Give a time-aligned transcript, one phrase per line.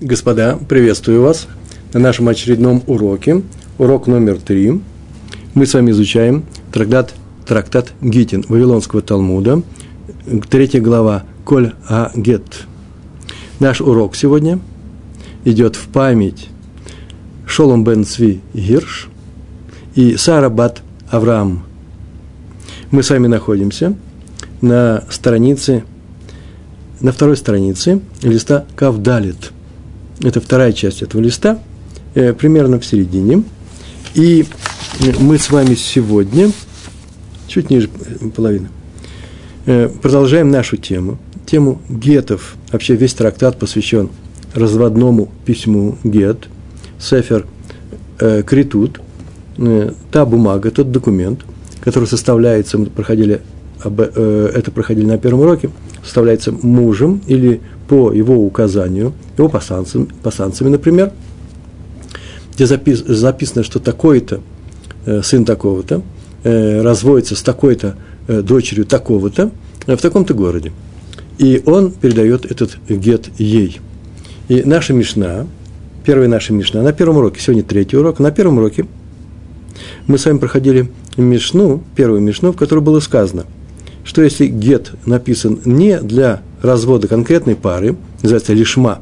[0.00, 1.48] Господа, приветствую вас
[1.94, 3.42] на нашем очередном уроке,
[3.78, 4.78] урок номер три.
[5.54, 7.14] Мы с вами изучаем трактат,
[7.46, 9.62] трактат Гитин Вавилонского Талмуда,
[10.50, 12.66] третья глава Коль Агет.
[13.58, 14.58] Наш урок сегодня
[15.46, 16.50] идет в память
[17.46, 19.08] Шолом бен Цви Гирш
[19.94, 21.64] и Сара бат Авраам.
[22.90, 23.96] Мы с вами находимся
[24.60, 25.84] на странице,
[27.00, 29.52] на второй странице листа Кавдалит–
[30.22, 31.58] это вторая часть этого листа,
[32.14, 33.42] э, примерно в середине.
[34.14, 34.46] И
[35.20, 36.50] мы с вами сегодня,
[37.48, 37.88] чуть ниже
[38.34, 38.68] половины,
[39.66, 42.56] э, продолжаем нашу тему, тему гетов.
[42.72, 44.10] Вообще весь трактат посвящен
[44.54, 46.48] разводному письму гет,
[46.98, 47.46] сефер
[48.18, 49.00] э, критут,
[49.58, 51.40] э, та бумага, тот документ,
[51.80, 53.42] который составляется, мы проходили,
[53.84, 55.70] э, это проходили на первом уроке,
[56.06, 61.12] составляется мужем или по его указанию, его пасанцами, пасанцами например,
[62.54, 64.40] где запис, записано, что такой-то
[65.04, 66.02] э, сын такого-то
[66.44, 67.96] э, разводится с такой-то
[68.28, 69.50] э, дочерью такого-то
[69.86, 70.72] э, в таком-то городе.
[71.38, 73.80] И он передает этот гет ей.
[74.48, 75.46] И наша Мишна,
[76.04, 78.86] первая наша Мишна, на первом уроке, сегодня третий урок, на первом уроке
[80.06, 83.44] мы с вами проходили Мишну, первую Мишну, в которой было сказано,
[84.06, 89.00] что если гет написан не для развода конкретной пары, называется лишма,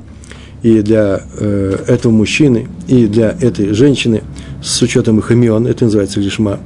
[0.62, 4.22] и для э, этого мужчины, и для этой женщины,
[4.62, 6.58] с учетом их имен, это называется лишма,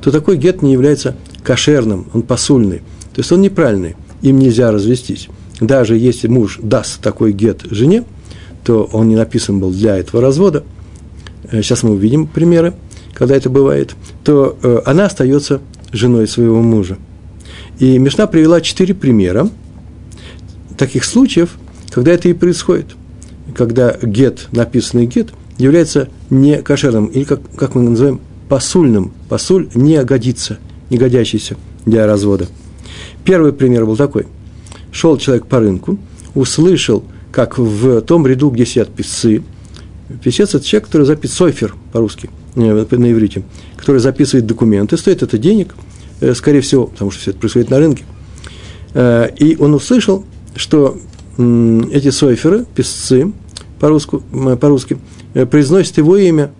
[0.00, 2.78] то такой гет не является кошерным, он посульный.
[3.12, 5.28] То есть он неправильный, им нельзя развестись.
[5.60, 8.04] Даже если муж даст такой гет жене,
[8.64, 10.62] то он не написан был для этого развода.
[11.50, 12.72] Э, сейчас мы увидим примеры,
[13.14, 13.96] когда это бывает.
[14.22, 16.98] То э, она остается женой своего мужа.
[17.78, 19.48] И Мишна привела четыре примера–
[20.76, 21.56] таких случаев,
[21.90, 22.86] когда это и происходит.
[23.54, 29.12] Когда гет, написанный гет, является не кошерным, или как, как мы называем, посульным.
[29.28, 30.58] Посуль не годится,
[30.90, 32.46] не годящийся для развода.
[33.24, 34.26] Первый пример был такой.
[34.90, 35.98] Шел человек по рынку,
[36.34, 39.42] услышал, как в том ряду, где сидят писцы,
[40.22, 43.42] писец– это человек, который записывает, сойфер по-русски, э, на иврите,
[43.76, 45.74] который записывает документы, стоит это денег,
[46.34, 48.04] скорее всего, потому что все это происходит на рынке.
[48.94, 50.24] Э, и он услышал,
[50.56, 50.96] что
[51.36, 53.32] эти сойферы, писцы,
[53.80, 54.20] по-русски,
[54.60, 54.98] по-русски
[55.34, 56.52] э, произносят его имя,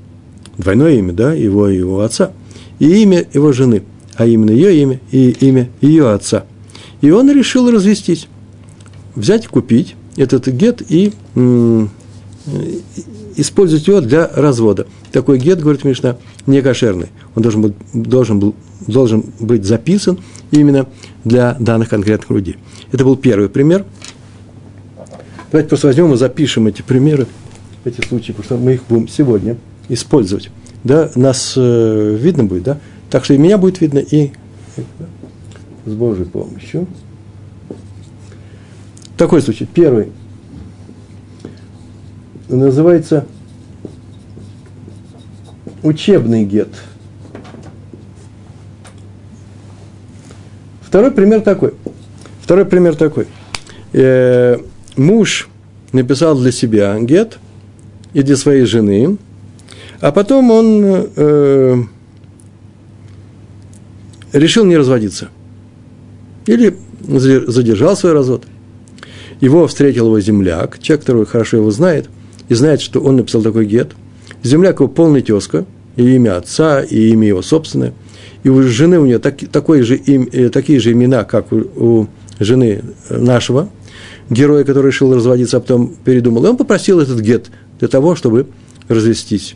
[0.59, 2.33] двойное имя, да, его и его отца,
[2.81, 3.85] и имя его жены,
[4.17, 6.45] а именно ее имя и имя ее отца.
[7.01, 8.29] И он решил развестись,
[9.15, 11.13] взять, купить этот гет и
[13.37, 14.87] использовать его для развода.
[15.13, 16.17] Такой гет, говорит Мишна,
[16.47, 17.09] не кошерный.
[17.35, 18.55] Он должен, быть, должен, был,
[18.87, 20.19] должен быть записан
[20.51, 20.87] именно
[21.25, 22.57] для данных конкретных людей.
[22.93, 23.85] Это был первый пример.
[25.51, 27.27] Давайте просто возьмем и запишем эти примеры,
[27.85, 29.57] эти случаи, потому что мы их будем сегодня
[29.89, 30.51] использовать.
[30.83, 32.79] Да, нас э, видно будет, да?
[33.11, 34.33] Так что и меня будет видно, и
[35.87, 36.87] с Божьей помощью.
[39.17, 39.67] Такой случай.
[39.67, 40.11] Первый.
[42.49, 43.27] Называется
[45.83, 46.69] учебный гет.
[50.95, 51.75] Второй пример такой.
[52.41, 53.27] Второй пример такой.
[53.93, 54.59] Э,
[54.97, 55.49] муж
[55.91, 57.41] написал для себя гет
[58.13, 59.17] и для своей жены,
[60.01, 60.85] а потом он
[61.17, 61.83] э,
[64.33, 65.31] решил не разводиться.
[66.47, 66.77] Или
[67.09, 68.45] задержал свой развод.
[69.41, 72.09] Его встретил его земляк, человек, который хорошо его знает,
[72.49, 73.97] и знает, что он написал такой гет.
[74.45, 75.67] Земляк его полный тезка,
[75.97, 77.95] и имя отца, и имя его собственное.
[78.45, 81.57] И у жены у нее так, такое же им, э, такие же имена, как у,
[81.57, 82.07] у
[82.39, 83.71] жены нашего
[84.31, 86.45] героя, который решил разводиться, а потом передумал.
[86.45, 88.47] И он попросил этот гет для того, чтобы
[88.89, 89.55] развестись.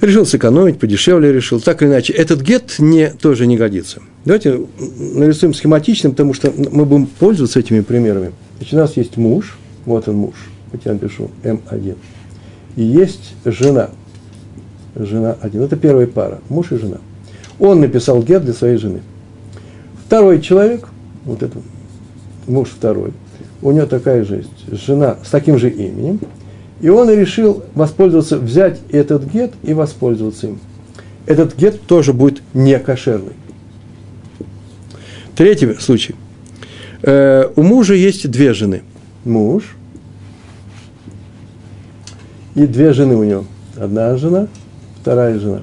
[0.00, 1.60] Решил сэкономить, подешевле решил.
[1.60, 4.00] Так или иначе, этот гет не, тоже не годится.
[4.24, 4.66] Давайте
[4.98, 8.32] нарисуем схематичным, потому что мы будем пользоваться этими примерами.
[8.56, 10.34] Значит, у нас есть муж, вот он муж,
[10.72, 11.96] вот я напишу М1.
[12.76, 13.90] И есть жена.
[14.96, 15.62] Жена один.
[15.62, 16.98] Это первая пара, муж и жена.
[17.60, 19.02] Он написал гет для своей жены.
[20.06, 20.88] Второй человек–
[21.24, 21.62] вот этот
[22.46, 23.12] муж второй,
[23.62, 26.20] у него такая же жена с таким же именем,
[26.80, 30.60] и он решил воспользоваться, взять этот гет и воспользоваться им.
[31.26, 33.34] Этот гет тоже будет не кошерный.
[35.36, 36.14] Третий случай.
[37.02, 38.82] Э, у мужа есть две жены.
[39.24, 39.76] Муж
[42.54, 43.44] и две жены у него.
[43.76, 44.48] Одна жена,
[45.00, 45.62] вторая жена.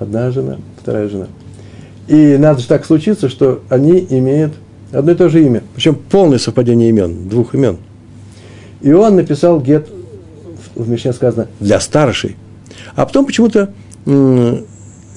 [0.00, 1.26] Одна жена, вторая жена.
[2.08, 4.54] И надо же так случиться, что они имеют
[4.92, 5.62] одно и то же имя.
[5.74, 7.76] Причем полное совпадение имен, двух имен.
[8.80, 9.88] И он написал гет,
[10.74, 12.36] в Мишне сказано, для старшей.
[12.96, 13.74] А потом почему-то,
[14.06, 14.62] в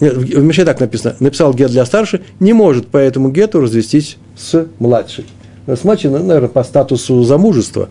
[0.01, 5.25] Мишне так написано, написал гет для старшей, не может по этому гету развестись с младшей.
[5.65, 7.87] С младшей, ну, наверное, по статусу замужества,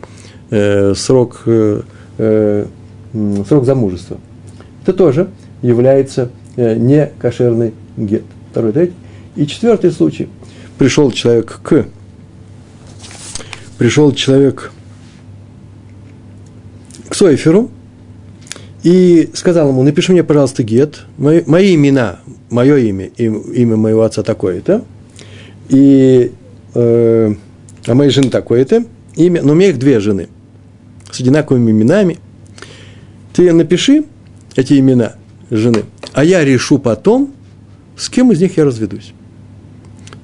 [0.51, 1.81] э, срок, э,
[2.19, 2.67] э,
[3.49, 4.19] срок замужества.
[4.83, 5.29] Это тоже
[5.63, 8.25] является не кошерный гет.
[8.51, 8.95] Второй, третий.
[9.37, 10.29] И четвертый случай.
[10.79, 11.87] Пришел человек к
[13.83, 14.71] пришел человек
[17.09, 17.69] к Сойферу
[18.85, 24.23] и сказал ему, напиши мне, пожалуйста, гет, мои, мои имена, мое имя, имя моего отца
[24.23, 24.85] такое-то,
[25.69, 26.31] и,
[26.75, 27.35] э,
[27.87, 28.85] а моей жены такое-то,
[29.17, 30.29] имя, но у меня их две жены
[31.11, 32.19] с одинаковыми именами.
[33.33, 34.05] Ты напиши
[34.55, 35.15] эти имена
[35.51, 37.35] жены, а я решу потом,
[37.97, 39.13] с кем из них я разведусь.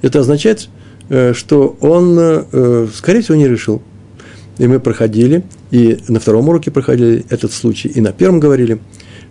[0.03, 0.69] Это означает,
[1.09, 3.83] Э, что он, э, скорее всего, не решил.
[4.59, 8.79] И мы проходили, и на втором уроке проходили этот случай, и на первом говорили,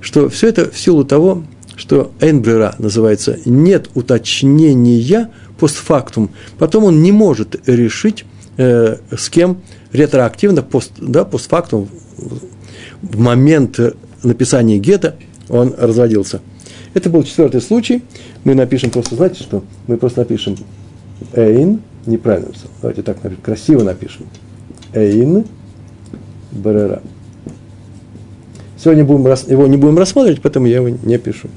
[0.02, 1.44] что все это в силу того,
[1.76, 5.30] что Эйнбрера называется «нет уточнения
[5.60, 6.32] постфактум».
[6.58, 8.26] Потом он не может решить,
[8.58, 9.62] э, с кем
[9.92, 11.90] ретроактивно, пост, да, постфактум,
[13.02, 13.80] в момент
[14.24, 15.16] написания гетто
[15.50, 16.42] он разводился.
[16.94, 18.04] Это был четвертый случай.
[18.44, 19.64] Мы напишем просто, знаете что?
[19.88, 20.56] Мы просто напишем
[21.34, 22.70] Эйн, неправильно написал.
[22.82, 24.26] Давайте так напишем, красиво напишем.
[24.94, 25.46] Эйн
[26.52, 27.02] Барера.
[28.78, 31.50] Сегодня будем, его не будем рассматривать, поэтому я его не пишу.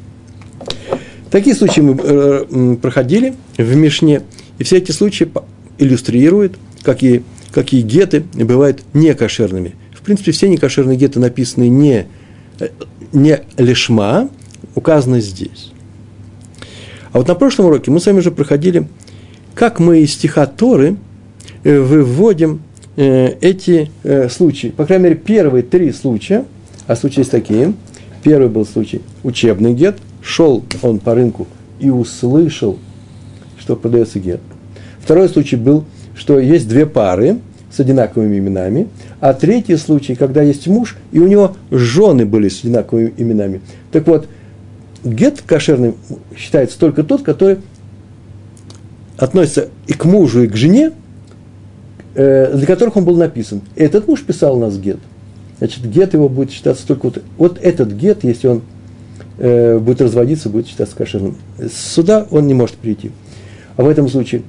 [1.30, 4.22] Такие случаи мы э, проходили в Мишне,
[4.58, 5.30] и все эти случаи
[5.78, 7.22] иллюстрируют, какие,
[7.52, 9.74] какие геты бывают некошерными.
[9.94, 12.06] В принципе, все некошерные геты написаны не,
[12.58, 12.68] э,
[13.12, 14.28] не лишма,
[14.74, 15.72] указаны здесь.
[17.12, 18.86] А вот на прошлом уроке мы с вами уже проходили
[19.54, 20.96] как мы из стиха Торы
[21.64, 22.62] э, выводим
[22.96, 24.68] э, эти э, случаи.
[24.68, 26.44] По крайней мере, первые три случая,
[26.86, 27.74] а случаи есть такие.
[28.22, 29.98] Первый был случай учебный гет.
[30.22, 31.46] Шел он по рынку
[31.78, 32.78] и услышал,
[33.58, 34.40] что продается гет.
[34.98, 35.84] Второй случай был,
[36.14, 37.38] что есть две пары
[37.70, 38.88] с одинаковыми именами,
[39.20, 43.60] а третий случай, когда есть муж, и у него жены были с одинаковыми именами.
[43.92, 44.28] Так вот,
[45.04, 45.94] гет кошерный
[46.36, 47.58] считается только тот, который
[49.16, 50.92] относится и к мужу, и к жене,
[52.14, 53.60] э, для которых он был написан.
[53.76, 54.98] Этот муж писал у нас гет.
[55.58, 58.62] Значит, гет его будет считаться только вот, вот этот гет, если он
[59.38, 61.36] э, будет разводиться, будет считаться кошерным.
[61.72, 63.12] Сюда он не может прийти.
[63.76, 64.42] А в этом случае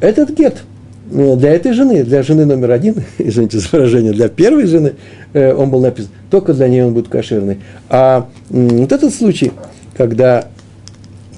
[0.00, 0.62] этот гет
[1.10, 4.94] для этой жены, для жены номер один, извините за выражение, для первой жены
[5.32, 7.58] э, он был написан, только для нее он будет кошерный.
[7.88, 9.52] А э, вот этот случай,
[9.96, 10.48] когда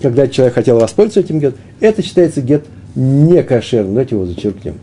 [0.02, 2.64] когда человек хотел воспользоваться этим гет, это считается гет
[2.94, 3.94] не кошерным.
[3.94, 4.74] Давайте его зачеркнем.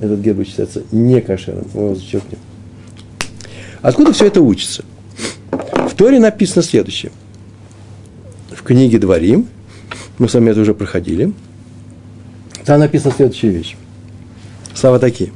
[0.00, 1.66] Этот гет будет считаться не кошерным.
[1.72, 2.38] Мы его зачеркнем.
[3.82, 4.84] Откуда все это учится?
[5.50, 7.10] В Торе написано следующее.
[8.50, 9.48] В книге Дворим,
[10.18, 11.32] мы с вами это уже проходили,
[12.64, 13.76] там написана следующая вещь.
[14.74, 15.32] Слова такие.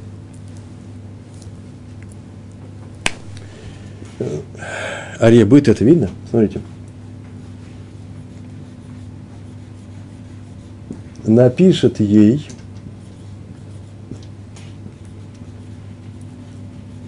[5.21, 6.09] Ария, будет это видно?
[6.29, 6.61] Смотрите.
[11.27, 12.47] напишет ей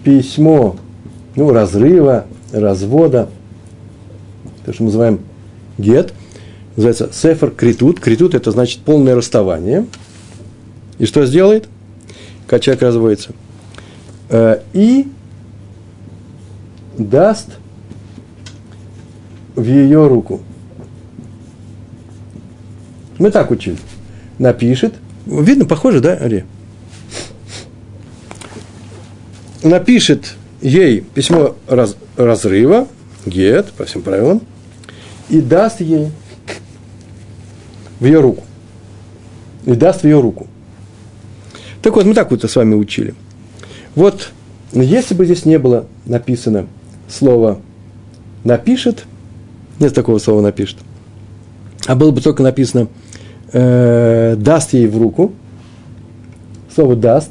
[0.04, 0.76] письмо
[1.36, 3.28] ну, разрыва, развода,
[4.64, 5.20] то, что мы называем
[5.76, 6.12] гет,
[6.76, 8.00] называется сефер критут.
[8.00, 9.86] Критут– это значит полное расставание.
[10.98, 11.68] И что сделает?
[12.48, 13.30] Когда человек разводится.
[14.30, 15.06] Э, и
[16.96, 17.58] даст
[19.54, 20.40] в ее руку.
[23.18, 23.78] Мы так учили
[24.38, 24.94] напишет.
[25.26, 26.44] Видно, похоже, да, Ари?
[29.62, 32.88] Напишет ей письмо раз, разрыва,
[33.26, 34.40] гет, по всем правилам,
[35.28, 36.10] и даст ей
[38.00, 38.44] в ее руку.
[39.66, 40.47] И даст в ее руку.
[41.82, 43.14] Так вот, мы так вот с вами учили.
[43.94, 44.32] Вот,
[44.72, 46.66] если бы здесь не было написано
[47.08, 47.60] слово
[48.44, 49.04] «напишет»,
[49.80, 50.78] нет такого слова «напишет»,
[51.86, 52.88] а было бы только написано
[53.52, 55.32] э, даст ей в руку.
[56.74, 57.30] Слово даст.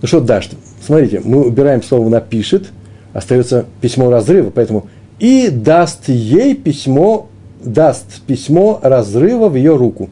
[0.00, 0.52] Ну что даст?
[0.84, 2.68] Смотрите, мы убираем слово напишет,
[3.12, 4.86] остается письмо разрыва, поэтому
[5.18, 7.28] и даст ей письмо,
[7.62, 10.10] даст письмо разрыва в ее руку.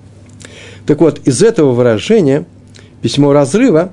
[0.86, 2.44] Так вот, из этого выражения
[3.02, 3.90] письмо разрыва,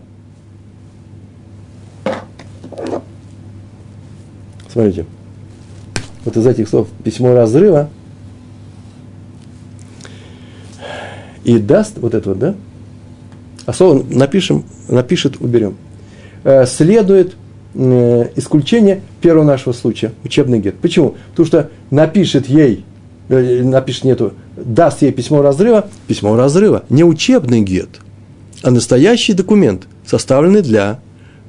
[4.71, 5.05] смотрите,
[6.23, 7.89] вот из этих слов письмо разрыва
[11.43, 12.55] и даст вот это вот, да?
[13.65, 15.75] А слово напишем, напишет, уберем.
[16.43, 17.35] Э, следует
[17.73, 20.75] э, исключение первого нашего случая, учебный гет.
[20.75, 21.15] Почему?
[21.31, 22.85] Потому что напишет ей,
[23.29, 27.99] э, напишет нету, даст ей письмо разрыва, письмо разрыва, не учебный гет,
[28.61, 30.99] а настоящий документ, составленный для,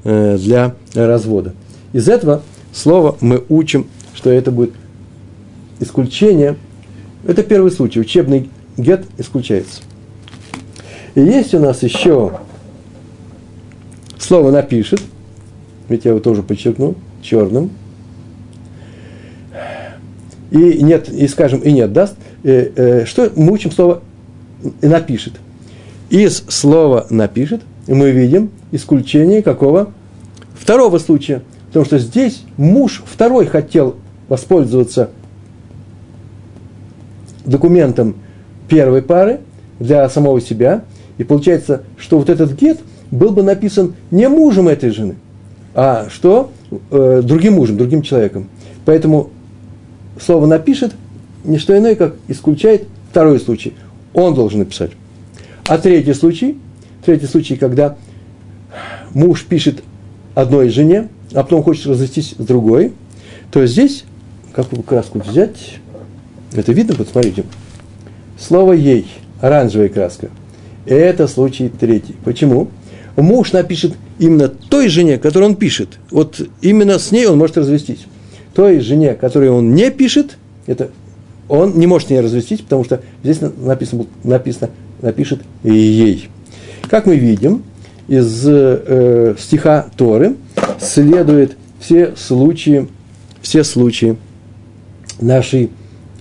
[0.05, 1.55] э, для развода.
[1.93, 4.73] Из этого слова мы учим, что это будет
[5.81, 6.57] исключение.
[7.27, 9.83] Это первый случай, учебный гет исключается.
[11.15, 12.39] И есть у нас еще
[14.19, 15.03] слово напишет,
[15.89, 17.71] ведь я его тоже подчеркнул, черным.
[20.51, 22.17] И нет, и скажем, и нет даст.
[22.43, 24.03] Э, э, что мы учим слово
[24.83, 25.35] напишет?
[26.11, 29.93] Из слова напишет мы видим исключение какого?
[30.55, 31.43] Второго случая.
[31.69, 33.95] Потому что здесь муж второй хотел
[34.29, 35.11] воспользоваться
[37.45, 38.17] документом
[38.69, 39.41] первой пары
[39.79, 40.83] для самого себя.
[41.19, 42.81] И получается, что вот этот гет
[43.13, 45.17] был бы написан не мужем этой жены,
[45.75, 46.51] а что?
[46.91, 48.49] Э, другим мужем, другим человеком.
[48.85, 49.31] Поэтому
[50.21, 50.93] слово «напишет»
[51.45, 53.75] не что иное, как исключает второй случай.
[54.13, 54.91] Он должен написать.
[55.71, 56.59] А третий случай,
[57.07, 57.97] третий случай, когда
[59.15, 59.85] муж пишет
[60.35, 62.93] одной жене, а потом хочет развестись с другой,
[63.53, 64.03] то здесь,
[64.53, 65.77] какую краску взять,
[66.55, 67.45] это видно, посмотрите,
[68.37, 69.07] слово «ей»,
[69.41, 70.31] оранжевая краска,
[70.87, 72.17] это случай третий.
[72.25, 72.67] Почему?
[73.15, 76.01] Муж напишет именно той жене, которую он пишет.
[76.11, 78.07] Вот именно с ней он может развестись.
[78.55, 80.37] Той жене, которой он не пишет,
[80.67, 80.91] это
[81.49, 84.71] он не может с ней развестись, потому что здесь написано, написано
[85.03, 86.29] напишет ей.
[86.89, 87.63] Как мы видим,
[88.09, 90.35] из э, стиха Торы
[90.81, 92.89] следует все случаи,
[93.41, 94.17] все случаи
[95.21, 95.71] нашей,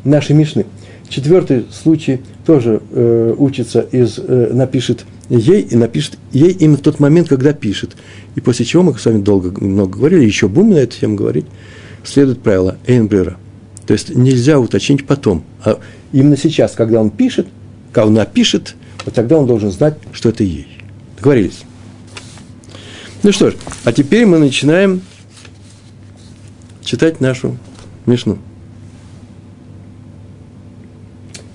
[0.04, 0.66] нашей Мишны.
[1.08, 7.00] Четвертый случай тоже э, учится из, э, напишет ей и напишет ей именно в тот
[7.00, 7.96] момент, когда пишет.
[8.36, 11.46] И после чего мы с вами долго много говорили, еще будем на эту тему говорить,
[12.04, 13.38] следует правило Эйнбрера.
[13.88, 15.44] То есть нельзя уточнить потом.
[15.64, 15.80] А
[16.14, 17.48] именно сейчас, когда он пишет,
[17.92, 20.68] когда он напишет, вот тогда он должен знать, что это ей.
[21.18, 21.64] Договорились?
[23.24, 25.02] Ну что ж, а теперь мы начинаем
[26.84, 27.58] читать нашу
[28.06, 28.40] Мишну.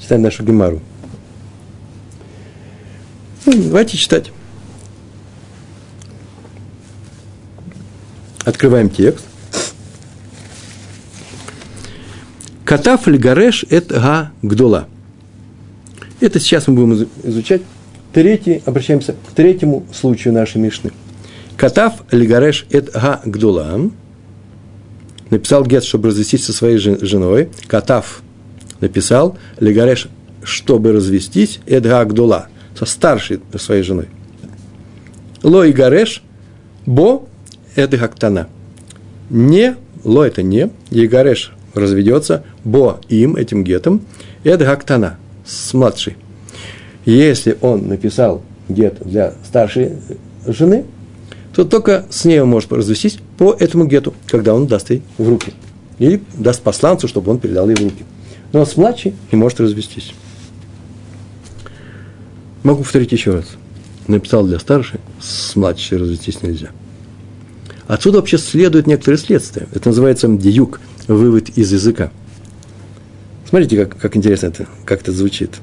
[0.00, 0.82] Читать нашу Гемару.
[3.46, 4.30] Ну, давайте читать.
[8.44, 9.24] Открываем текст.
[12.64, 14.88] Катаф гареш эт га гдола.
[16.20, 17.62] Это сейчас мы будем изучать.
[18.12, 20.92] Третий, обращаемся к третьему случаю нашей Мишны.
[21.56, 23.90] Катаф гареш эт га гдола.
[25.30, 27.48] Написал Гет, чтобы развестись со своей женой.
[27.66, 28.22] Катаф
[28.80, 30.08] написал Лигареш,
[30.42, 34.06] чтобы развестись, эт га гдола со старшей своей женой.
[35.42, 36.22] Ло и Гареш,
[36.86, 37.28] Бо–
[37.76, 38.48] это Хактана.
[39.30, 44.02] Не, Ло– это не, и Гареш разведется, Бо– им, этим гетом,
[44.42, 46.16] это Хактана, с младшей.
[47.04, 49.92] Если он написал гет для старшей
[50.46, 50.84] жены,
[51.54, 55.28] то только с ней он может развестись по этому гету, когда он даст ей в
[55.28, 55.52] руки.
[55.98, 58.04] Или даст посланцу, чтобы он передал ей в руки.
[58.52, 60.14] Но с младшей не может развестись.
[62.62, 63.46] Могу повторить еще раз.
[64.08, 66.70] Написал для старшей, с младшей развестись нельзя.
[67.86, 69.68] Отсюда вообще следует некоторые следствия.
[69.72, 72.10] Это называется диюк, вывод из языка.
[73.54, 75.60] Смотрите, как, как интересно это, как это звучит.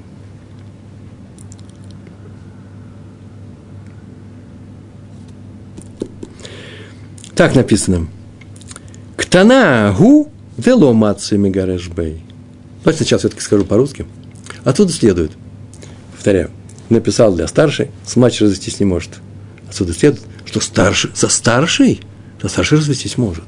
[7.36, 8.08] Так написано.
[9.18, 12.24] Ктана гу вело маци мигарешбей.
[12.86, 14.06] Давайте сначала все-таки скажу по-русски.
[14.64, 15.34] Отсюда следует.
[16.14, 16.50] Повторяю
[16.88, 19.20] написал для старшей, младшей развестись не может.
[19.68, 22.00] Отсюда следует, что старший, за старший,
[22.42, 23.44] за старший развестись может.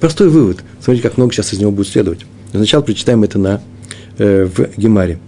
[0.00, 0.64] Простой вывод.
[0.80, 2.24] Смотрите, как много сейчас из него будет следовать.
[2.54, 3.60] Сначала прочитаем это на,
[4.18, 5.18] э, в Гемаре.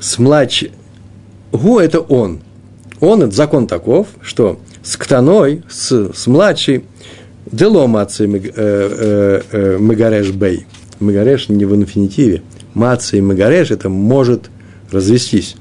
[0.00, 0.72] С младшей,
[1.52, 2.40] гу– это он.
[3.00, 6.84] Он– это закон таков, что с ктаной, с, с младшей,
[7.50, 10.66] деломации э, э, э, мегареш бей.
[10.98, 12.42] Мегареш не в инфинитиве,
[12.74, 14.50] маца и магареш, это может
[14.90, 15.56] развестись.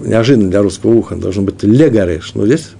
[0.00, 2.34] Неожиданно для русского уха должен быть легареш.
[2.34, 2.70] Но здесь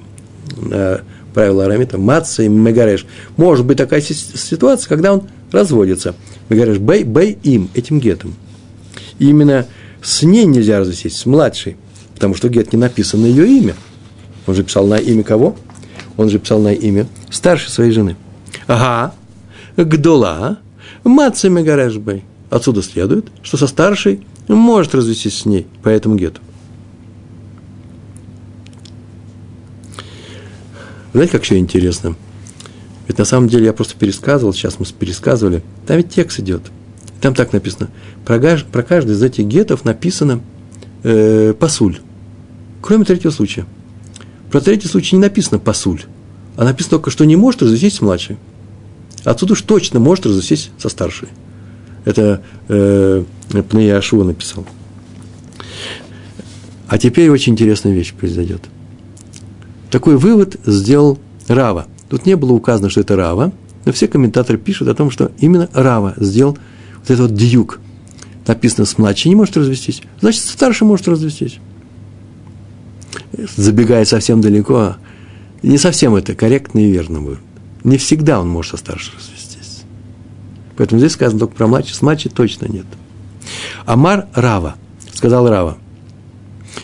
[0.71, 0.99] э,
[1.35, 3.05] правило арамита маца и магареш.
[3.37, 6.15] Может быть такая ситуация, когда он разводится.
[6.49, 8.35] Магареш бей, бей им, этим гетом.
[9.19, 9.67] И именно
[10.03, 11.77] с ней нельзя развестись, с младшей,
[12.15, 13.75] потому что гет не написан на ее имя.
[14.47, 15.57] Он же писал на имя кого?
[16.17, 18.17] Он же писал на имя старшей своей жены.
[18.67, 19.15] Ага,
[19.77, 20.59] гдола,
[21.03, 22.25] маца мегареш бей.
[22.51, 26.41] Отсюда следует, что со старшей может развестись с ней по этому гету.
[31.15, 32.17] Знаете, как еще интересно?
[33.07, 35.63] Ведь на самом деле я просто пересказывал, сейчас мы пересказывали.
[35.87, 36.63] Там ведь текст идет.
[37.21, 37.89] Там так написано.
[38.25, 38.41] Про,
[38.71, 40.41] про каждый из этих гетов написано
[41.05, 42.01] э, пасуль.
[42.83, 43.65] Кроме третьего случая.
[44.51, 46.03] Про третий случай не написано пасуль.
[46.57, 48.37] А написано только, что не может развестись с младшей.
[49.23, 51.29] Отсюда уж точно может развестись со старшей.
[52.05, 53.23] Это э,
[53.71, 54.67] Пнея Ашуа написал.
[56.89, 58.63] А теперь очень интересная вещь произойдет.
[59.95, 61.87] Такой вывод сделал Рава.
[62.09, 63.53] Тут не было указано, что это Рава,
[63.85, 66.59] но все комментаторы пишут о том, что именно Рава сделал
[66.97, 67.79] вот этот вот дьюк.
[68.45, 71.61] Написано, с младшей не может развестись, значит, старший может развестись.
[73.57, 74.97] Забегая совсем далеко,
[75.63, 77.39] не совсем это корректно и верно будет.
[77.85, 79.85] Не всегда он может со старшей развестись.
[80.77, 82.87] Поэтому здесь сказано только про младший, с младшей точно нет.
[83.87, 84.75] Амар Рава,
[85.13, 85.79] сказал Рава.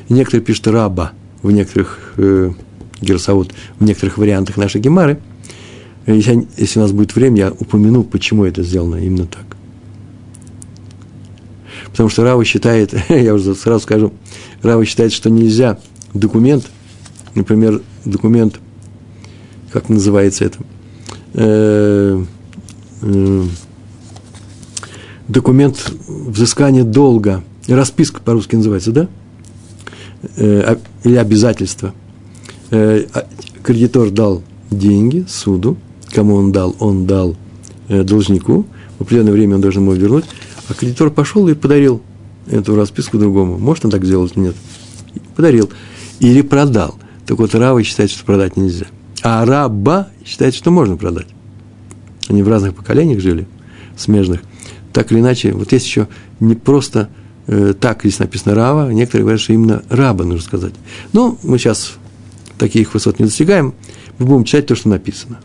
[0.09, 1.11] некоторые пишут Раба
[1.43, 2.53] в некоторых э,
[3.01, 5.21] Герсаут, в некоторых вариантах нашей Гемары.
[6.07, 9.45] Если, если у нас будет время, я упомяну, почему это сделано именно так.
[11.91, 14.13] Потому что Рава считает, я уже сразу скажу,
[14.63, 15.79] Рава считает, что нельзя
[16.15, 16.67] документ,
[17.35, 18.59] например, документ,
[19.73, 20.59] как называется это,
[21.35, 22.25] э,
[23.03, 23.45] э,
[25.29, 29.09] документ взыскания долга, расписка по-русски называется, да?
[30.37, 31.95] Э, или обязательство.
[32.71, 33.27] Э, а,
[33.63, 35.77] кредитор дал деньги суду,
[36.13, 37.37] кому он дал, он дал
[37.89, 38.67] э, должнику,
[38.99, 40.25] в определенное время он должен ему вернуть,
[40.69, 42.01] а кредитор пошел и подарил
[42.47, 43.59] эту расписку другому.
[43.59, 44.37] Может он так сделать?
[44.37, 44.55] Нет.
[45.35, 45.71] Подарил.
[46.21, 46.97] Или продал.
[47.27, 48.87] Так вот, Рава считает, что продать нельзя.
[49.23, 51.29] А раба считает, что можно продать.
[52.29, 53.49] Они в разных поколениях жили,
[53.97, 54.43] смежных.
[54.93, 56.09] Так или иначе, вот есть еще
[56.39, 57.09] не просто
[57.47, 60.75] э, так здесь написано Рава, некоторые говорят, что именно раба нужно сказать.
[61.13, 61.99] Но мы сейчас
[62.61, 63.75] таких высот не достигаем,
[64.19, 65.41] мы будем читать то, что написано.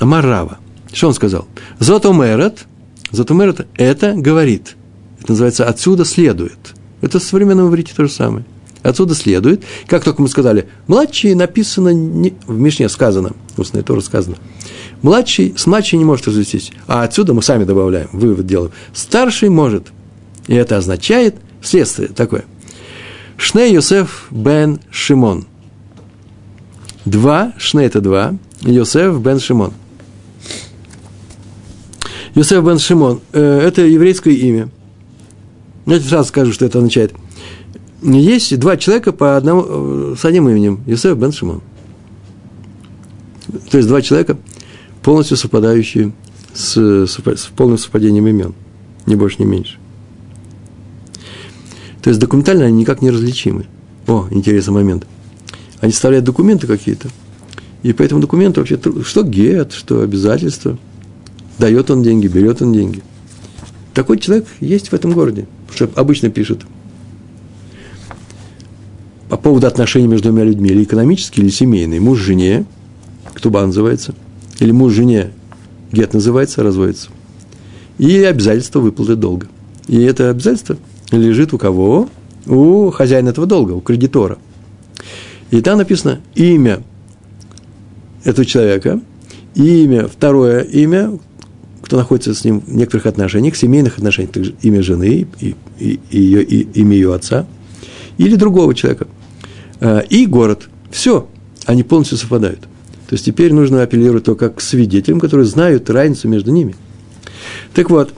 [0.00, 0.58] Амар Рава.
[0.92, 1.46] Что он сказал?
[1.78, 2.66] Зотомерет,
[3.12, 4.76] Зотомерет это говорит.
[5.20, 6.74] Это называется «отсюда следует».
[7.02, 8.44] Это в современном иврите то же самое.
[8.82, 14.36] Отсюда следует, как только мы сказали, младший написано, не, в Мишне сказано, устное тоже сказано,
[15.02, 19.92] младший с младшей не может развестись, а отсюда мы сами добавляем, вывод делаем, старший может.
[20.48, 22.44] И это означает следствие такое.
[23.36, 25.46] Шне Йосеф бен Шимон.
[27.04, 29.72] Два, Шне это два, Йосеф бен Шимон.
[32.34, 34.68] Йосеф бен Шимон э,– это еврейское имя.
[35.86, 37.12] Я сразу скажу, что это означает–
[38.02, 41.60] есть два человека по одному, э, с одним именем, Юсеф бен Шимон.
[43.70, 44.36] То есть два человека,
[45.02, 46.12] полностью совпадающие
[46.52, 48.54] с, с, с полным совпадением имен,
[49.06, 49.78] ни больше, ни меньше.
[52.02, 53.66] То есть документально они никак не различимы.
[54.08, 55.06] О, интересный момент.
[55.82, 57.10] Они составляют документы какие-то,
[57.82, 60.78] и по этому документу вообще что гет, что обязательство.
[61.58, 63.02] Дает он деньги, берет он деньги.
[63.92, 66.64] Такой человек есть в этом городе, что обычно пишут–
[69.32, 72.66] по поводу отношений между двумя людьми, или экономические, или семейные, муж жене,
[73.32, 74.14] кто бы называется,
[74.58, 75.30] или муж жене,
[75.90, 77.08] гет называется, разводится,
[77.96, 79.48] и обязательство выплаты долга.
[79.88, 80.76] И это обязательство
[81.12, 82.10] лежит у кого?
[82.44, 84.36] У хозяина этого долга, у кредитора.
[85.52, 86.82] И там написано имя
[88.24, 89.00] этого человека,
[89.54, 91.16] имя, второе имя,
[91.82, 96.18] кто находится с ним в некоторых отношениях, семейных отношениях, также имя жены и, и, и,
[96.18, 97.46] ее, и имя ее отца,
[98.18, 99.06] или другого человека–
[99.82, 100.68] Э, и город.
[100.92, 101.26] Все,
[101.66, 102.60] они полностью совпадают.
[102.60, 106.76] То есть теперь нужно апеллировать только к свидетелям, которые знают разницу между ними.
[107.74, 108.14] Так вот,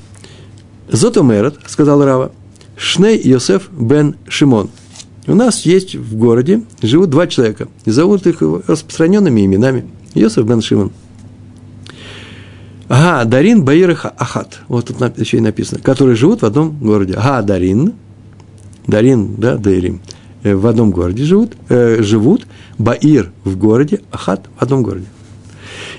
[0.92, 2.32] Зотомерот, сказал Рава,
[2.76, 4.68] Шней Йосеф бен Шимон.
[5.26, 9.86] У нас есть в городе, живут два человека, и зовут их распространенными именами.
[10.14, 10.92] Йосеф бен Шимон.
[12.88, 14.60] Ага, Дарин Баир Ахат.
[14.68, 15.80] Вот тут еще и написано.
[15.80, 17.14] Которые живут в одном городе.
[17.14, 17.94] Ага, Дарин.
[18.86, 20.02] Дарин, да, Дайрим.
[20.42, 25.06] Э, в одном городе живут, э, живут, Баир в городе, Ахат в одном городе.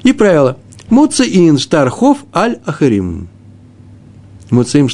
[0.03, 0.57] И правило.
[0.89, 3.27] Муцеин штархов аль ахарим.
[4.51, 4.87] Муцеин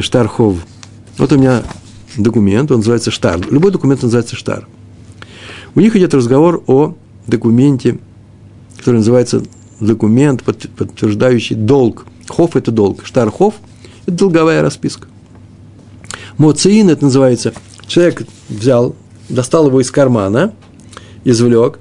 [0.00, 0.66] штархов.
[1.18, 1.62] Вот у меня
[2.16, 3.40] документ, он называется штар.
[3.50, 4.66] Любой документ называется штар.
[5.74, 6.94] У них идет разговор о
[7.26, 7.98] документе,
[8.78, 9.42] который называется
[9.80, 12.06] документ, подтверждающий долг.
[12.28, 13.04] Хов– это долг.
[13.04, 13.54] Штархов–
[14.06, 15.08] это долговая расписка.
[16.38, 17.52] Моциин, это называется,
[17.86, 18.96] человек взял,
[19.28, 20.52] достал его из кармана,
[21.24, 21.78] извлек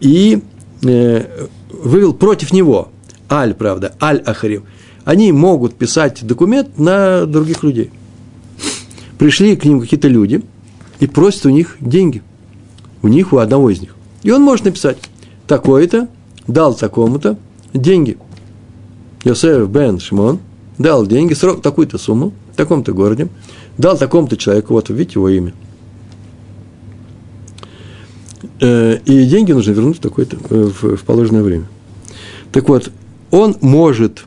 [0.00, 0.42] и
[0.82, 2.88] э, вывел против него,
[3.30, 4.64] аль, правда, аль ахарим.
[5.04, 7.90] Они могут писать документ на других людей.
[9.18, 10.42] Пришли к ним какие-то люди
[11.00, 12.22] и просят у них деньги.
[13.02, 13.94] У них, у одного из них.
[14.22, 14.98] И он может написать,
[15.46, 16.08] такой-то
[16.46, 17.38] дал такому-то
[17.72, 18.18] деньги.
[19.24, 20.40] Йосеф бен Шимон
[20.78, 23.28] дал деньги, срок такую-то сумму, в таком-то городе,
[23.78, 25.54] дал такому-то человеку, вот видите его имя.
[28.60, 31.66] Э, и деньги нужно вернуть в, такое-то, э, в, в положенное время.
[32.52, 32.90] Так вот,
[33.30, 34.24] он может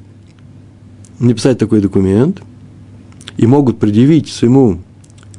[1.19, 2.41] написать такой документ,
[3.39, 4.81] и могут предъявить своему,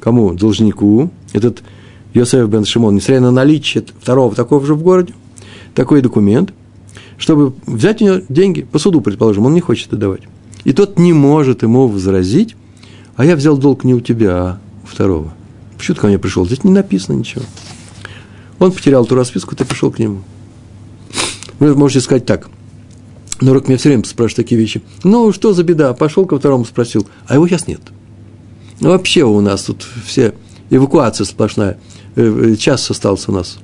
[0.00, 1.62] кому, должнику, этот
[2.14, 5.12] Йосеф бен Шимон, несмотря на наличие второго такого же в городе,
[5.74, 6.54] такой документ,
[7.18, 10.22] чтобы взять у него деньги по суду, предположим, он не хочет отдавать.
[10.64, 12.56] И тот не может ему возразить,
[13.16, 15.34] а я взял долг не у тебя, а у второго.
[15.76, 16.46] Почему ты ко мне пришел?
[16.46, 17.44] Здесь не написано ничего.
[18.58, 20.20] Он потерял ту расписку, ты пришел к нему.
[21.58, 22.48] Вы можете сказать так.
[23.40, 24.82] Но Рок меня все время спрашивает такие вещи.
[25.02, 25.94] Ну, что за беда?
[25.94, 27.06] Пошел ко второму, спросил.
[27.26, 27.80] А его сейчас нет.
[28.80, 30.34] Ну, вообще у нас тут все
[30.68, 31.78] эвакуация сплошная.
[32.16, 33.58] Э, час остался у нас.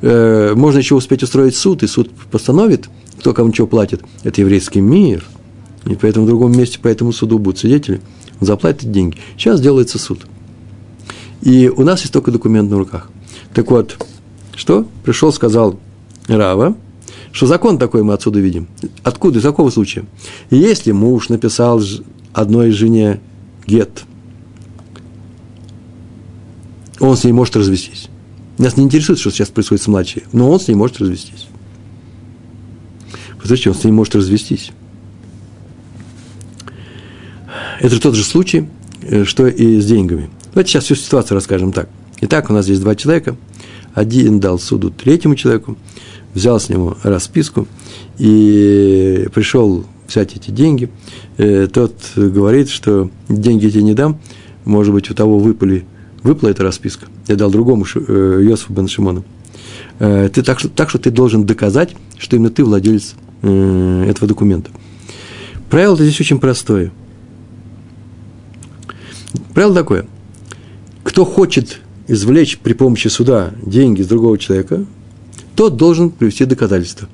[0.00, 4.02] Э, можно еще успеть устроить суд, и суд постановит, кто кому чего платит.
[4.22, 5.24] Это еврейский мир.
[5.86, 8.00] И поэтому в другом месте по этому суду будут свидетели.
[8.40, 9.18] Он заплатит деньги.
[9.36, 10.26] Сейчас делается суд.
[11.40, 13.10] И у нас есть только документ на руках.
[13.54, 13.96] Так вот,
[14.54, 14.86] что?
[15.04, 15.78] Пришел, сказал
[16.28, 16.76] Рава,
[17.32, 18.68] что закон такой мы отсюда видим.
[19.02, 19.38] Откуда?
[19.38, 20.04] Из какого случая?
[20.50, 21.82] Если муж написал
[22.32, 23.20] одной жене
[23.66, 24.04] гет,
[27.00, 28.08] он с ней может развестись.
[28.58, 31.48] Нас не интересует, что сейчас происходит с младшей, но он с ней может развестись.
[33.38, 34.70] Посмотрите, он с ней может развестись.
[37.80, 38.68] Это тот же случай,
[39.02, 40.30] э, что и с деньгами.
[40.52, 41.88] Давайте сейчас всю ситуацию расскажем так.
[42.20, 43.36] Итак, у нас здесь два человека.
[43.94, 45.76] Один дал суду третьему человеку,
[46.34, 47.66] взял с него расписку
[48.18, 50.90] и пришел взять эти деньги.
[51.38, 54.20] Э, тот говорит, что деньги эти не дам,
[54.64, 55.84] может быть, у того выпали,
[56.22, 57.06] выпала эта расписка.
[57.28, 59.24] Я дал другому э, Йосифу бен Шимону.
[59.98, 64.70] Э, ты, так, так что ты должен доказать, что именно ты владелец этого документа.
[65.68, 66.92] Правило здесь очень простое.
[69.52, 70.06] Правило такое.
[71.02, 74.84] Кто хочет извлечь при помощи суда деньги с другого человека,
[75.56, 77.08] тот должен привести доказательства.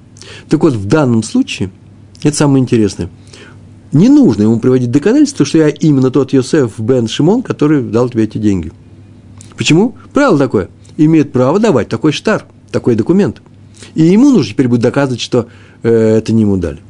[0.49, 1.71] Так вот, в данном случае,
[2.23, 3.11] это самое интересное,
[3.93, 8.25] не нужно ему приводить доказательства, что я именно тот Йосеф бен Шимон, который дал тебе
[8.25, 8.73] эти деньги.
[9.57, 9.97] Почему?
[10.13, 10.69] Правило такое.
[10.97, 13.41] Имеет право давать такой штар, такой документ.
[13.95, 15.49] И ему нужно теперь будет доказывать, что
[15.83, 16.81] э, это не ему дали.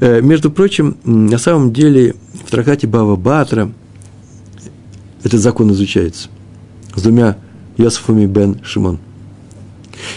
[0.00, 3.72] Э, между прочим, на самом деле в трактате Бава Батра
[5.22, 6.28] этот закон изучается
[6.94, 7.38] с двумя
[7.78, 8.98] Йосифами бен Шимон–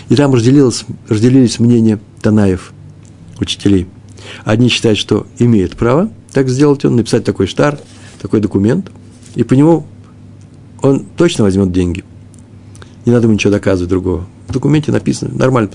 [0.10, 2.74] и там разделилось, разделились мнения Танаев,
[3.40, 3.88] учителей.
[4.46, 7.80] Одни считают, что имеет право так сделать он, написать такой штар,
[8.22, 8.90] такой документ,
[9.36, 9.86] и по нему
[10.82, 12.04] он точно возьмет деньги.
[13.06, 14.26] Не надо ему ничего доказывать другого.
[14.48, 15.70] В документе написано нормально.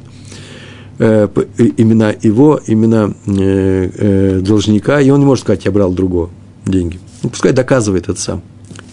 [0.98, 1.28] Э,
[1.76, 6.30] имена его, имена э, э, должника, и он не может сказать, я брал другого
[6.66, 6.98] деньги.
[7.22, 8.42] Ну, пускай доказывает это сам.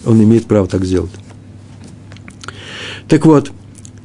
[0.05, 1.11] Он имеет право так сделать.
[3.07, 3.51] Так вот,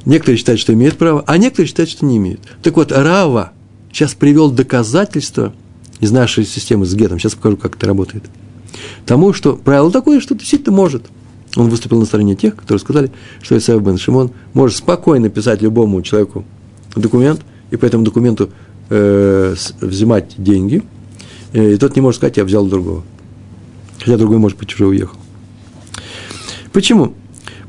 [0.05, 2.41] Некоторые считают, что имеют право, а некоторые считают, что не имеют.
[2.63, 3.51] Так вот, Рава
[3.91, 5.53] сейчас привел доказательство
[5.99, 7.19] из нашей системы с гетом.
[7.19, 8.23] Сейчас покажу, как это работает.
[9.05, 11.05] Тому, что правило такое, что действительно может.
[11.55, 13.11] Он выступил на стороне тех, которые сказали,
[13.41, 16.45] что Исаев бен Шимон может спокойно писать любому человеку
[16.95, 18.49] документ, и по этому документу
[18.89, 20.81] э, взимать деньги,
[21.53, 23.03] э, и тот не может сказать, я взял другого.
[23.99, 25.17] Хотя другой, может быть, уже уехал.
[26.71, 27.13] Почему?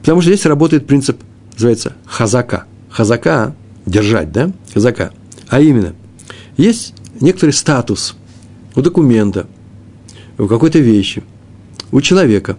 [0.01, 1.19] Потому что здесь работает принцип–
[1.55, 2.65] называется хазака.
[2.91, 3.55] Хазака–
[3.87, 4.53] держать, да?
[4.73, 5.13] Хазака.
[5.49, 5.95] А именно,
[6.57, 8.17] есть некоторый статус
[8.75, 9.47] у документа,
[10.39, 11.23] у какой-то вещи,
[11.91, 12.57] у человека.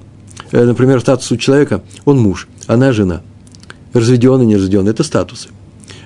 [0.52, 3.22] Э, например, статус у человека– он муж, она жена.
[3.94, 5.50] Разведенный, не разведенный– это статусы.